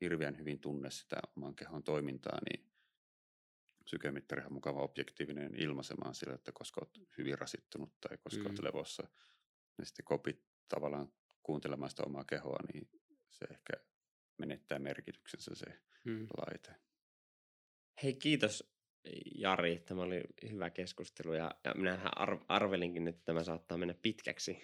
[0.00, 2.70] hirveän hyvin tunne sitä oman kehon toimintaa, niin
[3.86, 8.46] sykemittari on mukava objektiivinen ilmaisemaan sillä, että koska olet hyvin rasittunut tai koska mm.
[8.46, 8.64] olet Mm.
[8.64, 9.08] levossa.
[9.78, 12.90] Ja sitten kopit tavallaan kuuntelemaan sitä omaa kehoa, niin
[13.30, 13.72] se ehkä
[14.38, 15.66] menettää merkityksensä se
[16.04, 16.26] Hmm.
[16.36, 16.74] laite.
[18.02, 18.72] Hei, kiitos
[19.34, 19.78] Jari.
[19.86, 24.62] Tämä oli hyvä keskustelu ja, ja minähän ar- arvelinkin, että tämä saattaa mennä pitkäksi,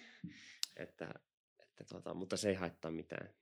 [0.77, 1.13] että,
[1.59, 3.33] että tuota, mutta se ei haittaa mitään.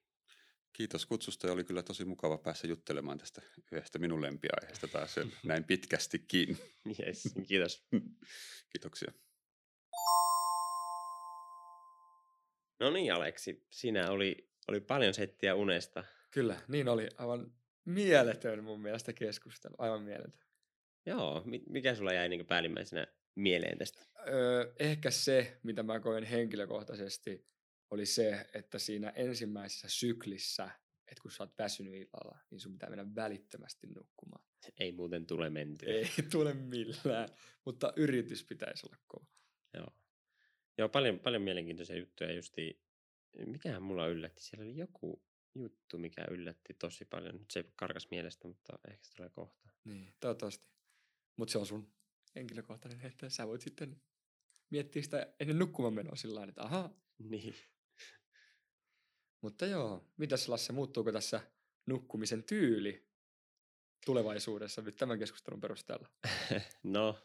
[0.74, 5.16] Kiitos kutsusta ja oli kyllä tosi mukava päässä juttelemaan tästä yhdestä minun lempiaiheesta taas
[5.46, 6.58] näin pitkästikin.
[7.00, 7.88] Yes, kiitos.
[8.74, 9.12] Kiitoksia.
[12.80, 16.04] No niin, Aleksi, siinä oli, oli paljon settiä unesta.
[16.32, 17.08] Kyllä, niin oli.
[17.18, 17.52] Aivan
[17.88, 19.76] mieletön mun mielestä keskustelu.
[19.78, 20.48] Aivan mieletön.
[21.06, 24.02] Joo, mi- mikä sulla jäi niin päällimmäisenä mieleen tästä?
[24.28, 27.48] Öö, ehkä se, mitä mä koin henkilökohtaisesti,
[27.90, 30.70] oli se, että siinä ensimmäisessä syklissä,
[31.12, 34.46] että kun sä oot väsynyt illalla, niin sun pitää mennä välittömästi nukkumaan.
[34.80, 35.90] Ei muuten tule mentyä.
[35.90, 37.30] Ei tule millään,
[37.66, 39.26] mutta yritys pitäisi olla kova.
[39.74, 39.88] Joo.
[40.78, 42.82] Joo, paljon, paljon mielenkiintoisia juttuja justi.
[43.46, 44.44] Mikähän mulla yllätti?
[44.44, 45.24] Siellä oli joku
[45.58, 47.36] juttu, mikä yllätti tosi paljon.
[47.36, 49.70] Nyt se karkas mielestä, mutta ehkä se tulee kohta.
[49.84, 50.68] Niin, toivottavasti.
[51.38, 51.94] Mutta se on sun
[52.36, 54.02] henkilökohtainen, että sä voit sitten
[54.70, 56.94] miettiä sitä ennen nukkumaan menoa sillä lailla, että ahaa.
[57.30, 57.56] Niin.
[59.42, 61.42] Mutta joo, mitäs Lasse, muuttuuko tässä
[61.86, 63.08] nukkumisen tyyli
[64.06, 66.10] tulevaisuudessa nyt tämän keskustelun perusteella?
[66.84, 67.20] No,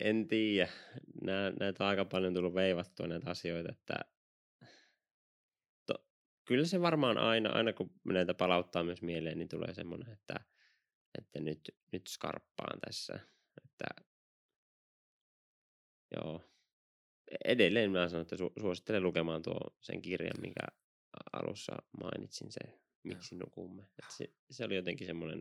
[0.00, 0.68] en tiedä.
[1.60, 3.94] Näitä on aika paljon tullut veivattua näitä asioita, että
[6.48, 10.34] kyllä se varmaan aina, aina kun näitä palauttaa myös mieleen, niin tulee semmoinen, että,
[11.18, 13.20] että nyt, nyt skarppaan tässä.
[13.64, 14.04] Että,
[16.16, 16.44] joo.
[17.44, 20.62] Edelleen mä sanon, että su, suosittelen lukemaan tuo sen kirjan, minkä
[21.12, 22.60] a- alussa mainitsin, se
[23.04, 23.82] Miksi nukumme.
[23.82, 25.40] Et se, se oli jotenkin semmoinen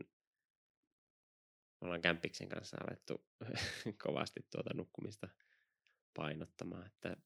[1.81, 3.25] me ollaan Kämppiksen kanssa alettu
[4.03, 5.29] kovasti tuota nukkumista
[6.13, 7.17] painottamaan, että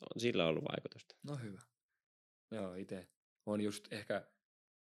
[0.00, 1.14] on sillä ollut vaikutusta.
[1.22, 1.60] No hyvä.
[2.52, 3.08] Joo, itse
[3.46, 4.26] on just ehkä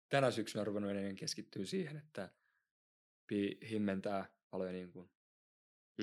[0.09, 2.29] tänä syksynä ruvennut enemmän keskittyä siihen, että
[3.27, 5.09] pi- himmentää valoja niin kuin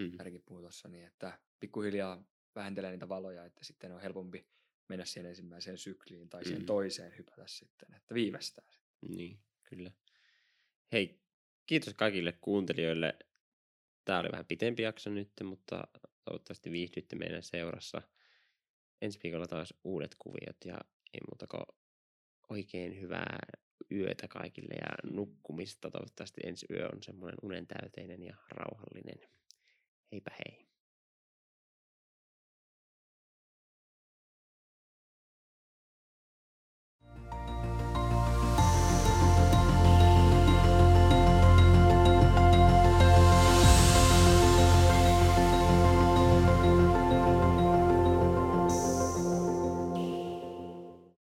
[0.00, 0.16] Mm.
[0.16, 2.24] Märikin puhui tuossa, niin että pikkuhiljaa
[2.54, 4.46] vähentelee niitä valoja, että sitten on helpompi
[4.88, 6.66] mennä siihen ensimmäiseen sykliin tai siihen Mm.
[6.66, 8.68] toiseen hypätä sitten, että viimeistään.
[9.08, 9.90] Niin, kyllä.
[10.92, 11.20] Hei,
[11.66, 13.18] kiitos kaikille kuuntelijoille.
[14.04, 15.88] Tämä oli vähän pitempi jakso nyt, mutta
[16.24, 18.02] toivottavasti viihdytte meidän seurassa.
[19.02, 20.78] Ensi viikolla taas uudet kuviot ja
[21.14, 21.78] ei muuta kuin
[22.48, 23.38] oikein hyvää
[23.92, 25.90] yötä kaikille ja nukkumista.
[25.90, 29.28] Toivottavasti ensi yö on semmoinen unentäyteinen ja rauhallinen.
[30.12, 30.71] Heipä hei.